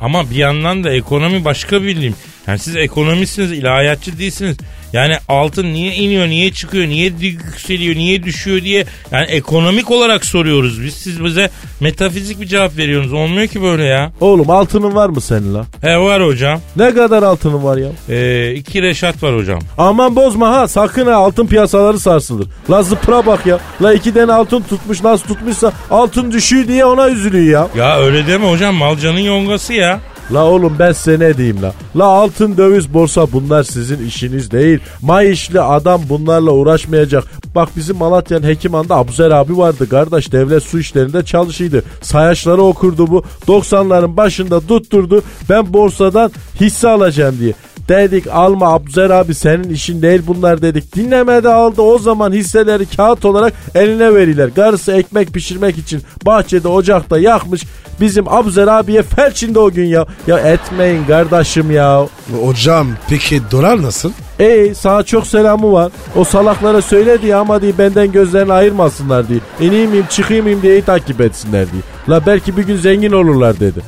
ama 0.00 0.30
bir 0.30 0.36
yandan 0.36 0.84
da 0.84 0.90
ekonomi 0.92 1.44
başka 1.44 1.82
bilim. 1.82 2.14
Yani 2.46 2.58
siz 2.58 2.76
ekonomistsiniz, 2.76 3.52
ilahiyatçı 3.52 4.18
değilsiniz. 4.18 4.56
Yani 4.92 5.14
altın 5.28 5.64
niye 5.72 5.94
iniyor, 5.94 6.26
niye 6.28 6.52
çıkıyor, 6.52 6.86
niye 6.88 7.12
yükseliyor, 7.20 7.96
niye 7.96 8.22
düşüyor 8.22 8.62
diye 8.62 8.84
yani 9.12 9.26
ekonomik 9.26 9.90
olarak 9.90 10.24
soruyoruz 10.24 10.84
biz. 10.84 10.94
Siz 10.94 11.24
bize 11.24 11.50
metafizik 11.80 12.40
bir 12.40 12.46
cevap 12.46 12.76
veriyorsunuz. 12.76 13.12
Olmuyor 13.12 13.46
ki 13.46 13.62
böyle 13.62 13.84
ya. 13.84 14.12
Oğlum 14.20 14.50
altının 14.50 14.94
var 14.94 15.08
mı 15.08 15.20
senin 15.20 15.54
la? 15.54 15.64
He 15.80 15.98
var 15.98 16.26
hocam. 16.26 16.60
Ne 16.76 16.94
kadar 16.94 17.22
altının 17.22 17.64
var 17.64 17.76
ya? 17.76 17.88
Ee, 18.08 18.52
iki 18.54 18.82
reşat 18.82 19.22
var 19.22 19.36
hocam. 19.36 19.58
Aman 19.78 20.16
bozma 20.16 20.50
ha 20.50 20.68
sakın 20.68 21.06
ha 21.06 21.14
altın 21.14 21.46
piyasaları 21.46 21.98
sarsılır. 21.98 22.46
La 22.70 22.82
zıpra 22.82 23.26
bak 23.26 23.46
ya. 23.46 23.58
La 23.82 23.92
iki 23.94 24.14
tane 24.14 24.32
altın 24.32 24.60
tutmuş 24.62 25.02
nasıl 25.02 25.26
tutmuşsa 25.26 25.72
altın 25.90 26.32
düşüyor 26.32 26.68
diye 26.68 26.84
ona 26.84 27.08
üzülüyor 27.10 27.44
ya. 27.52 27.84
Ya 27.84 27.98
öyle 27.98 28.26
deme 28.26 28.50
hocam 28.50 28.74
malcanın 28.74 29.18
yongası 29.18 29.72
ya. 29.72 30.00
La 30.34 30.44
oğlum 30.44 30.76
ben 30.78 30.92
size 30.92 31.18
ne 31.18 31.36
diyeyim 31.36 31.62
la. 31.62 31.74
La 31.96 32.04
altın 32.04 32.56
döviz 32.56 32.94
borsa 32.94 33.32
bunlar 33.32 33.62
sizin 33.62 34.06
işiniz 34.06 34.50
değil. 34.50 34.78
Mayışlı 35.02 35.64
adam 35.64 36.00
bunlarla 36.08 36.50
uğraşmayacak. 36.50 37.24
Bak 37.54 37.68
bizim 37.76 37.96
Malatya'nın 37.96 38.46
Hekiman'da 38.46 38.96
Abuzer 38.96 39.30
abi 39.30 39.58
vardı 39.58 39.88
kardeş 39.88 40.32
devlet 40.32 40.62
su 40.62 40.78
işlerinde 40.78 41.24
çalışıydı. 41.24 41.82
Sayaçları 42.02 42.62
okurdu 42.62 43.06
bu. 43.06 43.24
90'ların 43.46 44.16
başında 44.16 44.60
tutturdu. 44.60 45.22
Ben 45.48 45.72
borsadan 45.72 46.32
hisse 46.60 46.88
alacağım 46.88 47.36
diye. 47.40 47.54
Dedik 47.90 48.26
alma 48.26 48.72
Abzer 48.72 49.10
abi 49.10 49.34
senin 49.34 49.70
işin 49.70 50.02
değil 50.02 50.22
bunlar 50.26 50.62
dedik. 50.62 50.94
Dinlemedi 50.96 51.48
aldı 51.48 51.82
o 51.82 51.98
zaman 51.98 52.32
hisseleri 52.32 52.86
kağıt 52.86 53.24
olarak 53.24 53.52
eline 53.74 54.14
verirler. 54.14 54.54
Karısı 54.54 54.92
ekmek 54.92 55.32
pişirmek 55.32 55.78
için 55.78 56.02
bahçede 56.26 56.68
ocakta 56.68 57.18
yakmış. 57.18 57.62
Bizim 58.00 58.28
Abzer 58.28 58.66
abiye 58.66 59.02
felçinde 59.02 59.58
o 59.58 59.70
gün 59.70 59.86
ya. 59.86 60.06
Ya 60.26 60.38
etmeyin 60.38 61.04
kardeşim 61.04 61.70
ya. 61.70 62.06
Hocam 62.42 62.86
peki 63.08 63.42
dolar 63.50 63.82
nasıl? 63.82 64.12
Ey 64.40 64.74
sana 64.74 65.02
çok 65.02 65.26
selamı 65.26 65.72
var. 65.72 65.92
O 66.16 66.24
salaklara 66.24 66.82
söyle 66.82 67.22
diye 67.22 67.36
ama 67.36 67.62
diye 67.62 67.78
benden 67.78 68.12
gözlerini 68.12 68.52
ayırmasınlar 68.52 69.28
diye. 69.28 69.40
İneyim 69.60 69.90
miyim 69.90 70.06
çıkayım 70.10 70.44
mıyım 70.44 70.62
diye 70.62 70.82
takip 70.82 71.20
etsinler 71.20 71.72
diye. 71.72 71.82
La 72.08 72.26
belki 72.26 72.56
bir 72.56 72.62
gün 72.62 72.76
zengin 72.76 73.12
olurlar 73.12 73.60
dedi. 73.60 73.80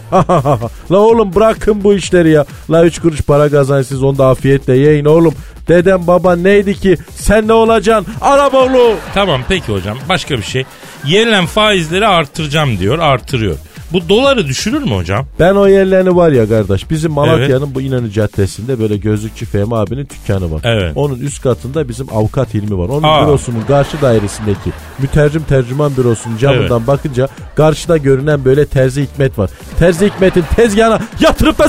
La 0.91 0.99
oğlum 0.99 1.35
bırakın 1.35 1.85
bu 1.85 1.95
işleri 1.95 2.31
ya. 2.31 2.45
La 2.71 2.85
üç 2.85 3.01
kuruş 3.01 3.23
para 3.23 3.51
kazan 3.51 3.83
siz 3.83 4.03
onu 4.03 4.19
da 4.19 4.27
afiyetle 4.27 4.77
yiyin 4.77 5.05
oğlum. 5.05 5.35
Dedem 5.69 6.07
baba 6.07 6.37
neydi 6.37 6.75
ki 6.75 6.97
sen 7.11 7.49
ne 7.49 7.53
olacaksın 7.53 8.13
Araboğlu. 8.21 8.95
Tamam 9.15 9.41
peki 9.49 9.73
hocam 9.73 9.99
başka 10.09 10.37
bir 10.37 10.43
şey. 10.43 10.65
Yenilen 11.07 11.47
faizleri 11.47 12.07
artıracağım 12.07 12.79
diyor 12.79 12.99
artırıyor. 12.99 13.57
Bu 13.93 14.09
doları 14.09 14.47
düşürür 14.47 14.83
mü 14.83 14.91
hocam? 14.91 15.27
Ben 15.41 15.55
o 15.55 15.67
yerlerini 15.67 16.17
var 16.17 16.33
ya 16.33 16.49
kardeş 16.49 16.91
bizim 16.91 17.13
Malatya'nın 17.13 17.75
bu 17.75 17.81
İnönü 17.81 18.11
Caddesi'nde 18.11 18.79
böyle 18.79 18.97
gözlükçü 18.97 19.47
Fehmi 19.47 19.77
abinin 19.77 20.09
dükkanı 20.09 20.53
var. 20.53 20.61
Evet. 20.65 20.93
Onun 20.97 21.19
üst 21.19 21.43
katında 21.43 21.89
bizim 21.89 22.07
avukat 22.13 22.55
Hilmi 22.55 22.79
var. 22.79 22.89
Onun 22.89 23.03
Aa. 23.03 23.27
bürosunun 23.27 23.63
karşı 23.69 24.03
dairesindeki 24.03 24.71
mütercim 24.99 25.43
tercüman 25.43 25.97
bürosunun 25.97 26.37
camından 26.37 26.87
bakınca 26.87 27.29
karşıda 27.57 27.97
görünen 27.97 28.45
böyle 28.45 28.67
Terzi 28.67 29.03
Hikmet 29.03 29.39
var. 29.39 29.51
Terzi 29.79 30.07
Hikmet'in 30.07 30.45
tezgahına 30.57 31.01
yatırıp 31.21 31.59
da 31.59 31.69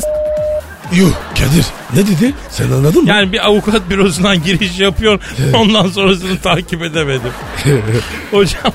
Yuh 0.93 1.11
Kadir 1.35 1.65
ne 1.93 2.07
dedi? 2.07 2.33
Sen 2.49 2.71
anladın 2.71 3.03
mı? 3.03 3.09
Yani 3.09 3.31
bir 3.31 3.47
avukat 3.47 3.89
bürosundan 3.89 4.43
giriş 4.43 4.79
yapıyor. 4.79 5.19
Ondan 5.55 5.87
sonrasını 5.87 6.37
takip 6.37 6.81
edemedim. 6.81 7.31
hocam 8.31 8.73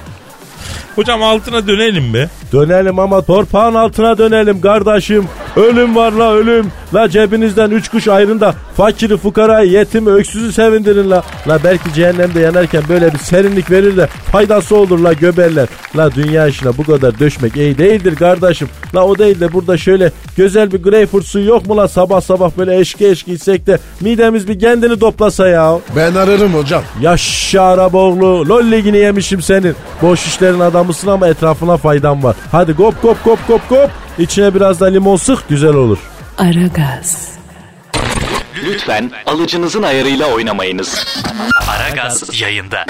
Hocam 0.99 1.23
altına 1.23 1.67
dönelim 1.67 2.15
be. 2.15 2.29
Dönelim 2.53 2.99
ama 2.99 3.23
torpağın 3.23 3.75
altına 3.75 4.19
dönelim 4.19 4.61
kardeşim. 4.61 5.25
Ölüm 5.57 5.97
var 5.97 6.13
la 6.13 6.33
ölüm. 6.33 6.67
La 6.95 7.09
cebinizden 7.09 7.71
üç 7.71 7.89
kuş 7.89 8.09
ayrın 8.09 8.41
da 8.41 8.55
fakiri 8.77 9.17
fukarayı 9.17 9.71
yetimi 9.71 10.11
öksüzü 10.11 10.53
sevindirin 10.53 11.11
la. 11.11 11.23
La 11.49 11.59
belki 11.65 11.93
cehennemde 11.95 12.41
yanarken 12.41 12.83
böyle 12.89 13.13
bir 13.13 13.19
serinlik 13.19 13.71
verir 13.71 13.97
de 13.97 14.07
faydası 14.07 14.77
olur 14.77 14.99
la 14.99 15.13
göberler. 15.13 15.69
La 15.97 16.15
dünya 16.15 16.47
işine 16.47 16.77
bu 16.79 16.85
kadar 16.85 17.19
döşmek 17.19 17.57
iyi 17.57 17.79
değildir 17.79 18.17
kardeşim. 18.17 18.69
La 18.95 19.07
o 19.07 19.19
değil 19.19 19.41
de 19.41 19.53
burada 19.53 19.77
şöyle 19.77 20.13
güzel 20.37 20.73
bir 20.73 20.83
greyfurt 20.83 21.27
suyu 21.27 21.47
yok 21.47 21.67
mu 21.67 21.77
la 21.77 21.89
sabah 21.89 22.21
sabah 22.21 22.51
böyle 22.59 22.79
eşki 22.79 23.09
eşki 23.09 23.33
içsek 23.33 23.67
de 23.67 23.79
midemiz 24.01 24.49
bir 24.49 24.61
kendini 24.61 24.99
toplasa 24.99 25.49
ya. 25.49 25.79
Ben 25.97 26.15
ararım 26.15 26.55
hocam. 26.55 26.83
Yaşa 27.01 27.63
Araboğlu. 27.63 28.49
Lol 28.49 28.71
ligini 28.71 28.97
yemişim 28.97 29.43
senin. 29.43 29.75
Boş 30.03 30.27
işlerin 30.27 30.61
adamısın 30.89 31.09
ama 31.09 31.29
etrafına 31.29 31.77
faydan 31.77 32.23
var. 32.23 32.37
Hadi 32.53 32.73
gop 32.73 33.03
gop 33.03 33.25
gop 33.25 33.49
gop 33.49 33.69
gop. 33.69 33.91
İçine 34.19 34.55
biraz 34.55 34.81
da 34.81 34.87
limon 34.87 35.17
sık 35.17 35.49
güzel 35.49 35.75
olur. 35.75 35.99
Aragaz, 36.39 37.29
Lütfen 38.65 39.11
alıcınızın 39.27 39.83
ayarıyla 39.83 40.27
oynamayınız. 40.27 41.07
Aragaz 41.69 42.41
yayında. 42.41 42.85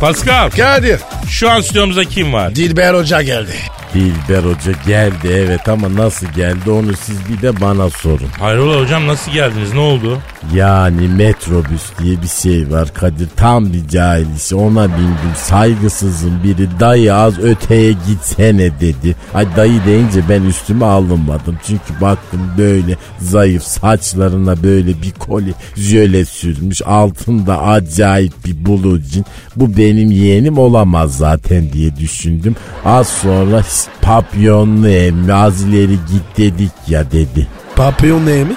Pascal 0.00 0.50
Kadir. 0.50 1.00
şu 1.28 1.50
an 1.50 1.60
stüdyomuzda 1.60 2.04
kim 2.04 2.32
var? 2.32 2.54
Dilber 2.54 2.94
Hoca 2.94 3.22
geldi. 3.22 3.54
Dilber 3.94 4.42
Hoca 4.42 4.72
geldi 4.86 5.28
evet 5.32 5.68
ama 5.68 5.94
nasıl 5.94 6.26
geldi 6.26 6.70
onu 6.70 6.92
siz 6.96 7.16
bir 7.28 7.42
de 7.42 7.60
bana 7.60 7.90
sorun. 7.90 8.28
Hayrola 8.38 8.80
hocam 8.80 9.06
nasıl 9.06 9.32
geldiniz 9.32 9.72
ne 9.72 9.80
oldu? 9.80 10.18
Yani 10.54 11.08
metrobüs 11.08 11.82
diye 11.98 12.22
bir 12.22 12.28
şey 12.28 12.70
var 12.70 12.94
Kadir 12.94 13.28
tam 13.36 13.72
bir 13.72 13.88
cahilisi 13.88 14.54
ona 14.54 14.88
bindim 14.88 15.34
saygısızın 15.36 16.42
biri 16.44 16.80
dayı 16.80 17.14
az 17.14 17.38
öteye 17.38 17.92
gitsene 17.92 18.80
dedi. 18.80 19.16
Ay 19.34 19.46
dayı 19.56 19.84
deyince 19.86 20.22
ben 20.28 20.42
üstüme 20.42 20.84
alınmadım 20.84 21.58
çünkü 21.66 22.00
baktım 22.00 22.40
böyle 22.58 22.96
zayıf 23.20 23.62
saçlarına 23.62 24.62
böyle 24.62 25.02
bir 25.02 25.12
koli 25.12 25.54
jöle 25.76 26.24
sürmüş 26.24 26.82
altında 26.82 27.62
acayip 27.62 28.32
bir 28.44 28.66
bulucin 28.66 29.24
bu 29.56 29.76
benim 29.76 30.10
yeğenim 30.10 30.58
olamaz 30.58 31.16
zaten 31.16 31.72
diye 31.72 31.96
düşündüm. 31.96 32.56
Az 32.84 33.08
sonra 33.08 33.62
"Şşt, 33.80 33.90
papyonlu 34.02 34.88
emmi 34.88 35.32
az 35.32 35.62
ileri 35.62 35.92
git 35.92 36.38
dedik 36.38 36.72
ya 36.88 37.10
dedi. 37.12 37.46
Papyon 37.76 38.26
ne 38.26 38.44
mi? 38.44 38.54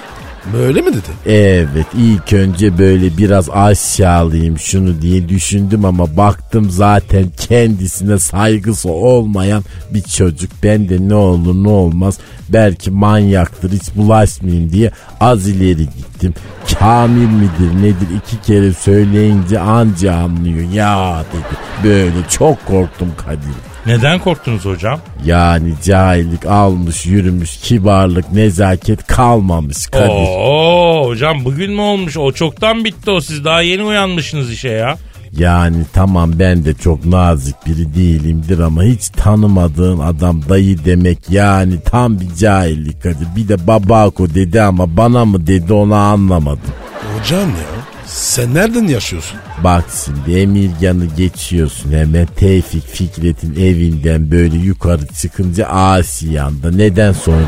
Böyle 0.53 0.81
mi 0.81 0.93
dedi? 0.93 1.09
Evet 1.25 1.85
ilk 1.97 2.33
önce 2.33 2.77
böyle 2.77 3.17
biraz 3.17 3.49
aşağılayayım 3.49 4.59
şunu 4.59 5.01
diye 5.01 5.29
düşündüm 5.29 5.85
ama 5.85 6.17
baktım 6.17 6.69
zaten 6.69 7.25
kendisine 7.47 8.19
saygısı 8.19 8.89
olmayan 8.89 9.63
bir 9.93 10.01
çocuk. 10.01 10.51
Ben 10.63 10.89
de 10.89 10.97
ne 11.09 11.15
olur 11.15 11.63
ne 11.63 11.69
olmaz 11.69 12.17
belki 12.49 12.91
manyaktır 12.91 13.71
hiç 13.71 13.95
bulaşmayayım 13.95 14.71
diye 14.71 14.91
az 15.19 15.47
ileri 15.47 15.85
gittim. 15.85 16.33
Kamil 16.79 17.27
midir 17.27 17.81
nedir 17.81 18.07
iki 18.17 18.41
kere 18.41 18.73
söyleyince 18.73 19.59
anca 19.59 20.13
anlıyor 20.15 20.71
ya 20.71 21.23
dedi. 21.33 21.57
Böyle 21.83 22.27
çok 22.29 22.65
korktum 22.65 23.09
Kadir. 23.25 23.72
Neden 23.85 24.19
korktunuz 24.19 24.65
hocam? 24.65 24.99
Yani 25.25 25.73
cahillik 25.83 26.45
almış 26.45 27.05
yürümüş 27.05 27.57
kibarlık 27.57 28.31
nezaket 28.31 29.07
kalmamış 29.07 29.87
Kadir. 29.87 30.07
Oo 30.09 31.03
hocam 31.07 31.45
bugün 31.45 31.73
mü 31.73 31.81
olmuş? 31.81 32.17
O 32.17 32.31
çoktan 32.31 32.85
bitti 32.85 33.11
o. 33.11 33.21
Siz 33.21 33.45
daha 33.45 33.61
yeni 33.61 33.83
uyanmışsınız 33.83 34.51
işe 34.51 34.69
ya. 34.69 34.97
Yani 35.37 35.77
tamam 35.93 36.31
ben 36.39 36.65
de 36.65 36.73
çok 36.73 37.05
nazik 37.05 37.55
biri 37.65 37.95
değilimdir 37.95 38.59
ama 38.59 38.83
hiç 38.83 39.09
tanımadığın 39.09 39.99
adam 39.99 40.41
dayı 40.49 40.85
demek 40.85 41.19
yani 41.29 41.73
tam 41.85 42.19
bir 42.19 42.35
cahillik 42.35 43.03
Kadir. 43.03 43.27
Bir 43.35 43.47
de 43.47 43.67
babako 43.67 44.29
dedi 44.29 44.61
ama 44.61 44.97
bana 44.97 45.25
mı 45.25 45.47
dedi 45.47 45.73
onu 45.73 45.95
anlamadım. 45.95 46.73
Hocam 47.17 47.49
ya. 47.49 47.72
Sen 48.05 48.53
nereden 48.53 48.87
yaşıyorsun? 48.87 49.37
Bak 49.63 49.83
şimdi 50.05 50.39
Emirgan'ı 50.39 51.05
geçiyorsun 51.05 51.91
hemen 51.91 52.25
Tevfik 52.25 52.87
Fikret'in 52.87 53.55
evinden 53.55 54.31
böyle 54.31 54.57
yukarı 54.57 55.07
çıkınca 55.07 55.65
Asiyan'da. 55.67 56.71
Neden 56.71 57.11
sordun? 57.11 57.47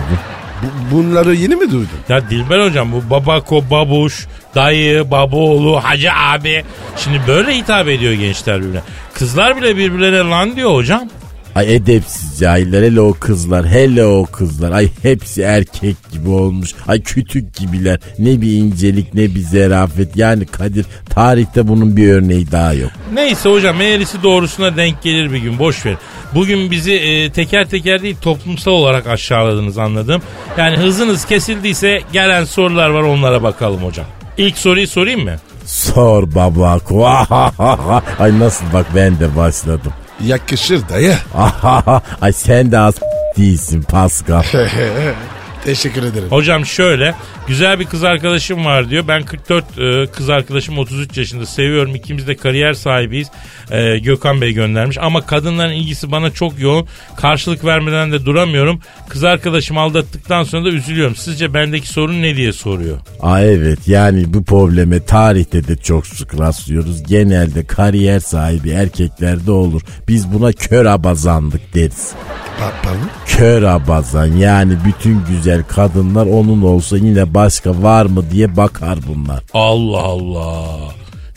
Bu- 0.64 0.96
bunları 0.96 1.36
yeni 1.36 1.56
mi 1.56 1.72
duydun? 1.72 1.90
Ya 2.10 2.30
Dilber 2.30 2.66
hocam 2.66 2.92
bu 2.92 3.10
babako, 3.10 3.64
babuş, 3.72 4.28
dayı, 4.56 5.12
babaoğlu, 5.12 5.84
hacı 5.84 6.14
abi. 6.14 6.64
Şimdi 6.98 7.22
böyle 7.28 7.58
hitap 7.58 7.88
ediyor 7.88 8.14
gençler 8.14 8.60
birbirine. 8.62 8.82
Kızlar 9.14 9.58
bile 9.58 9.78
birbirlerine 9.78 10.30
lan 10.30 10.56
diyor 10.56 10.74
hocam. 10.74 11.10
Ay 11.56 11.76
edepsiz 11.76 12.40
cahiller 12.40 12.84
hele 12.84 13.02
o 13.02 13.14
kızlar 13.14 13.68
hele 13.68 14.06
o 14.06 14.26
kızlar 14.26 14.72
ay 14.72 14.90
hepsi 15.02 15.42
erkek 15.42 15.96
gibi 16.12 16.30
olmuş 16.30 16.74
ay 16.88 17.02
kütük 17.02 17.56
gibiler 17.56 18.00
ne 18.20 18.42
bir 18.42 18.58
incelik 18.58 19.14
ne 19.14 19.36
bir 19.36 19.40
zerafet 19.40 20.18
yani 20.18 20.46
Kadir 20.46 20.86
tarihte 21.10 21.68
bunun 21.68 21.98
bir 21.98 22.10
örneği 22.10 22.52
daha 22.52 22.74
yok. 22.74 22.92
Neyse 23.14 23.50
hocam 23.50 23.82
eğrisi 23.82 24.24
doğrusuna 24.24 24.78
denk 24.78 25.02
gelir 25.04 25.34
bir 25.34 25.38
gün 25.38 25.60
boş 25.60 25.86
ver. 25.86 25.96
Bugün 26.34 26.72
bizi 26.72 26.94
e, 26.94 27.32
teker 27.32 27.70
teker 27.70 28.02
değil 28.02 28.18
toplumsal 28.22 28.72
olarak 28.72 29.08
aşağıladınız 29.08 29.78
anladım. 29.78 30.22
Yani 30.58 30.78
hızınız 30.78 31.26
kesildiyse 31.26 32.02
gelen 32.14 32.44
sorular 32.44 32.90
var 32.90 33.02
onlara 33.02 33.44
bakalım 33.44 33.84
hocam. 33.84 34.06
İlk 34.38 34.58
soruyu 34.58 34.88
sorayım 34.88 35.24
mı? 35.24 35.36
Sor 35.66 36.36
babako 36.36 37.08
ay 38.20 38.40
nasıl 38.40 38.66
bak 38.74 38.86
ben 38.96 39.20
de 39.20 39.36
başladım. 39.36 39.94
Yakışır 40.24 40.90
dayı. 40.90 41.18
ay 42.22 42.34
sen 42.34 42.72
de 42.72 42.80
az 42.80 42.96
değilsin 43.38 43.82
Pascal. 43.82 44.44
Teşekkür 45.66 46.04
ederim. 46.04 46.28
Hocam 46.30 46.66
şöyle 46.66 47.16
güzel 47.48 47.80
bir 47.80 47.86
kız 47.86 48.04
arkadaşım 48.04 48.66
var 48.66 48.90
diyor. 48.90 49.08
Ben 49.08 49.24
44 49.24 49.66
e, 49.80 50.12
kız 50.12 50.30
arkadaşım 50.30 50.78
33 50.78 51.18
yaşında 51.18 51.46
seviyorum. 51.46 51.96
İkimiz 51.96 52.28
de 52.28 52.36
kariyer 52.36 52.74
sahibiyiz. 52.74 53.28
E, 53.72 53.98
Gökhan 54.00 54.42
Bey 54.42 54.52
göndermiş. 54.54 54.98
Ama 55.02 55.26
kadınların 55.26 55.74
ilgisi 55.74 56.12
bana 56.12 56.32
çok 56.32 56.60
yoğun. 56.60 56.88
Karşılık 57.18 57.66
vermeden 57.66 58.12
de 58.12 58.26
duramıyorum. 58.26 58.80
Kız 59.10 59.24
arkadaşımı 59.24 59.80
aldattıktan 59.80 60.44
sonra 60.44 60.66
da 60.66 60.70
üzülüyorum. 60.70 61.16
Sizce 61.16 61.54
bendeki 61.54 61.88
sorun 61.88 62.22
ne 62.22 62.36
diye 62.36 62.54
soruyor. 62.54 62.98
Aa 63.22 63.42
evet 63.42 63.88
yani 63.88 64.34
bu 64.34 64.44
probleme 64.44 65.06
tarihte 65.06 65.68
de 65.68 65.76
çok 65.76 66.08
sık 66.08 66.40
rastlıyoruz. 66.40 67.04
Genelde 67.04 67.66
kariyer 67.66 68.20
sahibi 68.20 68.70
erkeklerde 68.70 69.52
olur. 69.52 69.82
Biz 70.08 70.34
buna 70.34 70.52
kör 70.52 70.86
abazandık 70.86 71.74
deriz. 71.76 72.12
Pa- 72.60 72.72
pardon? 72.84 73.10
Kör 73.28 73.64
abazan 73.64 74.26
yani 74.26 74.78
bütün 74.86 75.22
güzel 75.30 75.55
kadınlar 75.64 76.26
onun 76.26 76.62
olsa 76.62 76.98
yine 76.98 77.34
başka 77.34 77.84
var 77.84 78.06
mı 78.06 78.32
diye 78.32 78.58
bakar 78.58 79.00
bunlar. 79.08 79.44
Allah 79.54 80.02
Allah. 80.04 80.66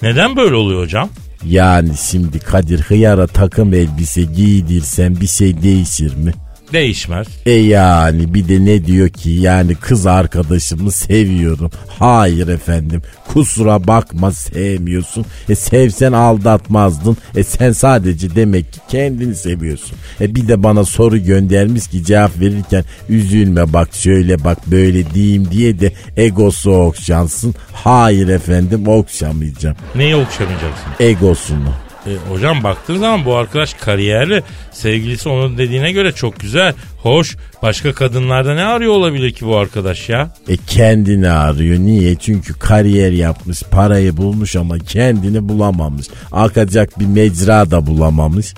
Neden 0.02 0.36
böyle 0.36 0.54
oluyor 0.54 0.82
hocam? 0.82 1.08
Yani 1.44 1.90
şimdi 2.10 2.38
Kadir 2.38 2.80
hıyara 2.80 3.26
takım 3.26 3.74
elbise 3.74 4.22
giydirsen 4.22 5.20
bir 5.20 5.26
şey 5.26 5.62
değişir 5.62 6.16
mi? 6.16 6.32
Değişmez. 6.72 7.26
E 7.46 7.52
yani 7.52 8.34
bir 8.34 8.48
de 8.48 8.64
ne 8.64 8.86
diyor 8.86 9.08
ki 9.08 9.30
yani 9.30 9.74
kız 9.74 10.06
arkadaşımı 10.06 10.90
seviyorum. 10.90 11.70
Hayır 11.98 12.48
efendim 12.48 13.02
kusura 13.32 13.86
bakma 13.86 14.32
sevmiyorsun. 14.32 15.24
E 15.48 15.54
sevsen 15.54 16.12
aldatmazdın. 16.12 17.16
E 17.36 17.44
sen 17.44 17.72
sadece 17.72 18.34
demek 18.34 18.72
ki 18.72 18.78
kendini 18.88 19.34
seviyorsun. 19.34 19.98
E 20.20 20.34
bir 20.34 20.48
de 20.48 20.62
bana 20.62 20.84
soru 20.84 21.18
göndermiş 21.18 21.88
ki 21.88 22.04
cevap 22.04 22.40
verirken 22.40 22.84
üzülme 23.08 23.72
bak 23.72 23.88
şöyle 23.94 24.44
bak 24.44 24.58
böyle 24.66 25.14
diyeyim 25.14 25.50
diye 25.50 25.80
de 25.80 25.92
egosu 26.16 26.70
okşansın. 26.72 27.54
Hayır 27.72 28.28
efendim 28.28 28.88
okşamayacağım. 28.88 29.76
Neyi 29.94 30.16
okşamayacaksın? 30.16 30.88
Egosunu. 31.00 31.87
E, 32.08 32.30
hocam 32.30 32.64
baktığın 32.64 32.98
zaman 32.98 33.24
bu 33.24 33.36
arkadaş 33.36 33.74
kariyerli. 33.74 34.42
Sevgilisi 34.72 35.28
onun 35.28 35.58
dediğine 35.58 35.92
göre 35.92 36.12
çok 36.12 36.40
güzel. 36.40 36.74
Hoş. 37.02 37.36
Başka 37.62 37.92
kadınlarda 37.92 38.54
ne 38.54 38.64
arıyor 38.64 38.92
olabilir 38.92 39.32
ki 39.32 39.46
bu 39.46 39.56
arkadaş 39.56 40.08
ya? 40.08 40.34
E 40.48 40.56
kendini 40.56 41.30
arıyor. 41.30 41.78
Niye? 41.78 42.14
Çünkü 42.14 42.54
kariyer 42.54 43.12
yapmış, 43.12 43.62
parayı 43.62 44.16
bulmuş 44.16 44.56
ama 44.56 44.78
kendini 44.78 45.48
bulamamış. 45.48 46.06
Akacak 46.32 47.00
bir 47.00 47.06
mecra 47.06 47.70
da 47.70 47.86
bulamamış. 47.86 48.54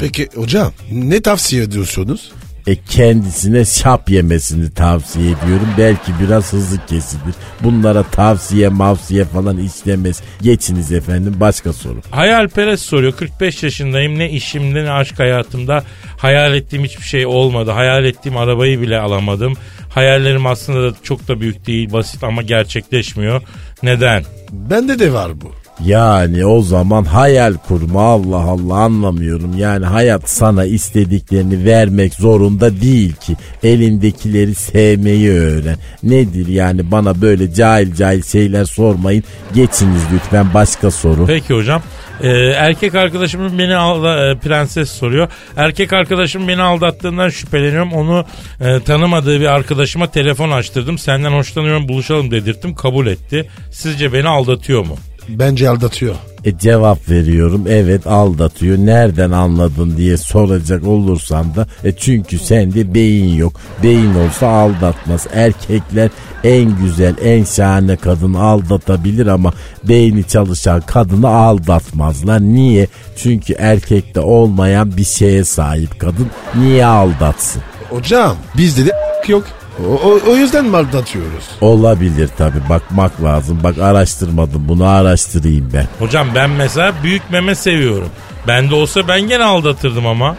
Peki 0.00 0.28
hocam 0.34 0.72
ne 0.92 1.20
tavsiye 1.20 1.62
ediyorsunuz? 1.62 2.32
E 2.66 2.76
kendisine 2.76 3.64
şap 3.64 4.10
yemesini 4.10 4.74
tavsiye 4.74 5.24
ediyorum. 5.26 5.68
Belki 5.78 6.12
biraz 6.22 6.52
hızlı 6.52 6.86
kesilir. 6.86 7.34
Bunlara 7.60 8.02
tavsiye 8.02 8.68
mavsiye 8.68 9.24
falan 9.24 9.58
istemez. 9.58 10.22
Geçiniz 10.42 10.92
efendim 10.92 11.36
başka 11.40 11.72
soru. 11.72 12.00
Hayalperest 12.10 12.84
soruyor. 12.84 13.12
45 13.12 13.62
yaşındayım. 13.62 14.18
Ne 14.18 14.30
işimde 14.30 14.84
ne 14.84 14.90
aşk 14.90 15.18
hayatımda 15.18 15.84
hayal 16.18 16.54
ettiğim 16.54 16.84
hiçbir 16.84 17.04
şey 17.04 17.26
olmadı. 17.26 17.70
Hayal 17.70 18.04
ettiğim 18.04 18.36
arabayı 18.36 18.80
bile 18.80 18.98
alamadım. 18.98 19.54
Hayallerim 19.88 20.46
aslında 20.46 20.92
da 20.92 20.96
çok 21.02 21.28
da 21.28 21.40
büyük 21.40 21.66
değil, 21.66 21.92
basit 21.92 22.24
ama 22.24 22.42
gerçekleşmiyor. 22.42 23.42
Neden? 23.82 24.24
Bende 24.52 24.98
de 24.98 25.12
var 25.12 25.40
bu. 25.40 25.65
Yani 25.84 26.46
o 26.46 26.62
zaman 26.62 27.04
hayal 27.04 27.54
kurma 27.68 28.02
Allah 28.02 28.36
Allah 28.36 28.74
anlamıyorum. 28.74 29.58
Yani 29.58 29.86
hayat 29.86 30.30
sana 30.30 30.64
istediklerini 30.64 31.64
vermek 31.64 32.14
zorunda 32.14 32.80
değil 32.80 33.12
ki. 33.12 33.36
Elindekileri 33.62 34.54
sevmeyi 34.54 35.30
öğren. 35.32 35.76
Nedir 36.02 36.46
yani 36.46 36.90
bana 36.90 37.20
böyle 37.20 37.54
cahil 37.54 37.94
cahil 37.94 38.22
şeyler 38.22 38.64
sormayın. 38.64 39.24
Geçiniz 39.54 40.02
lütfen 40.14 40.54
başka 40.54 40.90
soru. 40.90 41.26
Peki 41.26 41.54
hocam. 41.54 41.82
Ee, 42.22 42.28
erkek 42.56 42.94
arkadaşımın 42.94 43.58
beni 43.58 43.76
alda, 43.76 44.30
e, 44.30 44.38
prenses 44.38 44.90
soruyor. 44.90 45.28
Erkek 45.56 45.92
arkadaşım 45.92 46.48
beni 46.48 46.62
aldattığından 46.62 47.28
şüpheleniyorum. 47.28 47.92
Onu 47.92 48.24
e, 48.60 48.80
tanımadığı 48.80 49.40
bir 49.40 49.46
arkadaşıma 49.46 50.10
telefon 50.10 50.50
açtırdım. 50.50 50.98
Senden 50.98 51.32
hoşlanıyorum 51.32 51.88
buluşalım 51.88 52.30
dedirttim. 52.30 52.74
Kabul 52.74 53.06
etti. 53.06 53.48
Sizce 53.70 54.12
beni 54.12 54.28
aldatıyor 54.28 54.86
mu? 54.86 54.96
Bence 55.28 55.68
aldatıyor. 55.68 56.14
E 56.44 56.58
cevap 56.58 57.08
veriyorum. 57.08 57.64
Evet 57.68 58.06
aldatıyor. 58.06 58.78
Nereden 58.78 59.30
anladın 59.30 59.96
diye 59.96 60.16
soracak 60.16 60.86
olursan 60.86 61.54
da 61.54 61.66
e 61.84 61.92
çünkü 61.92 62.38
sende 62.38 62.94
beyin 62.94 63.36
yok. 63.36 63.52
Beyin 63.82 64.14
olsa 64.14 64.48
aldatmaz. 64.48 65.26
Erkekler 65.32 66.10
en 66.44 66.76
güzel 66.76 67.14
en 67.24 67.44
şahane 67.44 67.96
kadını 67.96 68.40
aldatabilir 68.40 69.26
ama 69.26 69.52
beyni 69.84 70.24
çalışan 70.24 70.80
kadını 70.80 71.28
aldatmazlar. 71.28 72.40
Niye? 72.40 72.86
Çünkü 73.16 73.52
erkekte 73.52 74.20
olmayan 74.20 74.96
bir 74.96 75.04
şeye 75.04 75.44
sahip 75.44 76.00
kadın. 76.00 76.26
Niye 76.54 76.86
aldatsın? 76.86 77.62
Hocam 77.90 78.36
bizde 78.56 78.86
de 78.86 78.92
yok. 79.28 79.44
O, 79.84 79.92
o, 80.08 80.30
o 80.30 80.36
yüzden 80.36 80.64
mi 80.64 80.76
aldatıyoruz? 80.76 81.44
olabilir 81.60 82.28
tabi 82.38 82.56
bakmak 82.68 83.22
lazım 83.22 83.60
bak 83.62 83.78
araştırmadım 83.78 84.68
bunu 84.68 84.86
araştırayım 84.88 85.70
ben 85.72 85.86
Hocam 85.98 86.28
ben 86.34 86.50
mesela 86.50 86.92
büyük 87.02 87.30
meme 87.30 87.54
seviyorum. 87.54 88.08
Bende 88.46 88.74
olsa 88.74 89.08
ben 89.08 89.20
gene 89.20 89.44
aldatırdım 89.44 90.06
ama. 90.06 90.36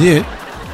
Niye? 0.00 0.22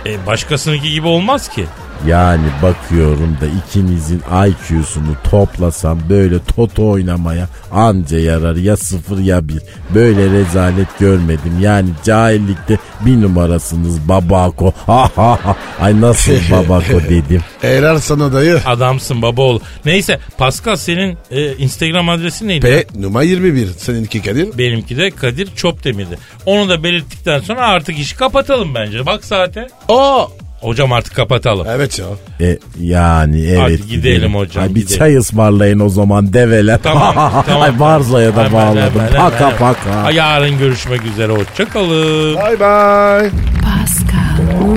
E, 0.06 0.26
başkasınınki 0.26 0.90
gibi 0.90 1.06
olmaz 1.06 1.48
ki. 1.48 1.66
Yani 2.06 2.46
bakıyorum 2.62 3.36
da 3.40 3.46
ikinizin 3.46 4.22
IQ'sunu 4.46 5.16
toplasam 5.30 5.98
böyle 6.08 6.38
toto 6.56 6.90
oynamaya 6.90 7.48
anca 7.72 8.18
yarar 8.18 8.56
ya 8.56 8.76
sıfır 8.76 9.18
ya 9.18 9.48
bir. 9.48 9.58
Böyle 9.94 10.30
rezalet 10.30 10.98
görmedim. 10.98 11.52
Yani 11.60 11.88
cahillikte 12.04 12.78
bir 13.06 13.22
numarasınız 13.22 14.08
babako. 14.08 14.72
Ha 14.86 15.10
ha 15.16 15.38
ha. 15.44 15.56
Ay 15.80 16.00
nasıl 16.00 16.32
babako 16.50 17.00
dedim. 17.08 17.40
Helal 17.60 17.98
sana 17.98 18.32
dayı. 18.32 18.60
Adamsın 18.66 19.22
baba 19.22 19.42
ol. 19.42 19.60
Neyse 19.84 20.18
Pascal 20.38 20.76
senin 20.76 21.18
e, 21.30 21.56
Instagram 21.56 22.08
adresin 22.08 22.48
neydi? 22.48 22.86
P 22.92 23.02
numara 23.02 23.22
21. 23.24 23.66
Seninki 23.66 24.22
Kadir. 24.22 24.58
Benimki 24.58 24.96
de 24.96 25.10
Kadir 25.10 25.48
Çopdemir'di. 25.56 26.18
Onu 26.46 26.68
da 26.68 26.82
belirttikten 26.82 27.40
sonra 27.40 27.66
artık 27.66 27.98
işi 27.98 28.16
kapatalım 28.16 28.74
bence. 28.74 29.06
Bak 29.06 29.24
saate. 29.24 29.66
Aa. 29.88 30.24
Hocam 30.60 30.92
artık 30.92 31.14
kapatalım. 31.14 31.66
Evet 31.70 31.98
ya. 31.98 32.04
E, 32.48 32.58
yani 32.80 33.46
evet. 33.46 33.60
Hadi 33.60 33.86
gidelim 33.88 34.34
hocam, 34.34 34.62
Ay, 34.64 34.68
bir 34.74 34.80
gidelim. 34.80 34.98
çay 34.98 35.16
ısmarlayın 35.16 35.80
o 35.80 35.88
zaman 35.88 36.32
develer. 36.32 36.78
Tamam 36.82 37.14
tamam. 37.46 37.62
Ay 37.62 37.80
Barza'ya 37.80 38.36
da 38.36 38.44
Hemen, 38.44 38.52
bağladım. 38.52 39.00
hemen, 39.00 39.12
paka 39.16 39.40
hemen. 39.46 39.58
paka. 39.58 39.90
Ay, 40.04 40.14
Yarın 40.14 40.58
görüşmek 40.58 41.04
üzere. 41.06 41.32
Hoşçakalın. 41.32 42.36
Bye 42.36 42.60
bye. 42.60 43.30
Pascal, 43.62 44.76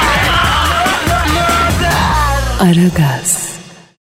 Aragaz. 2.59 3.50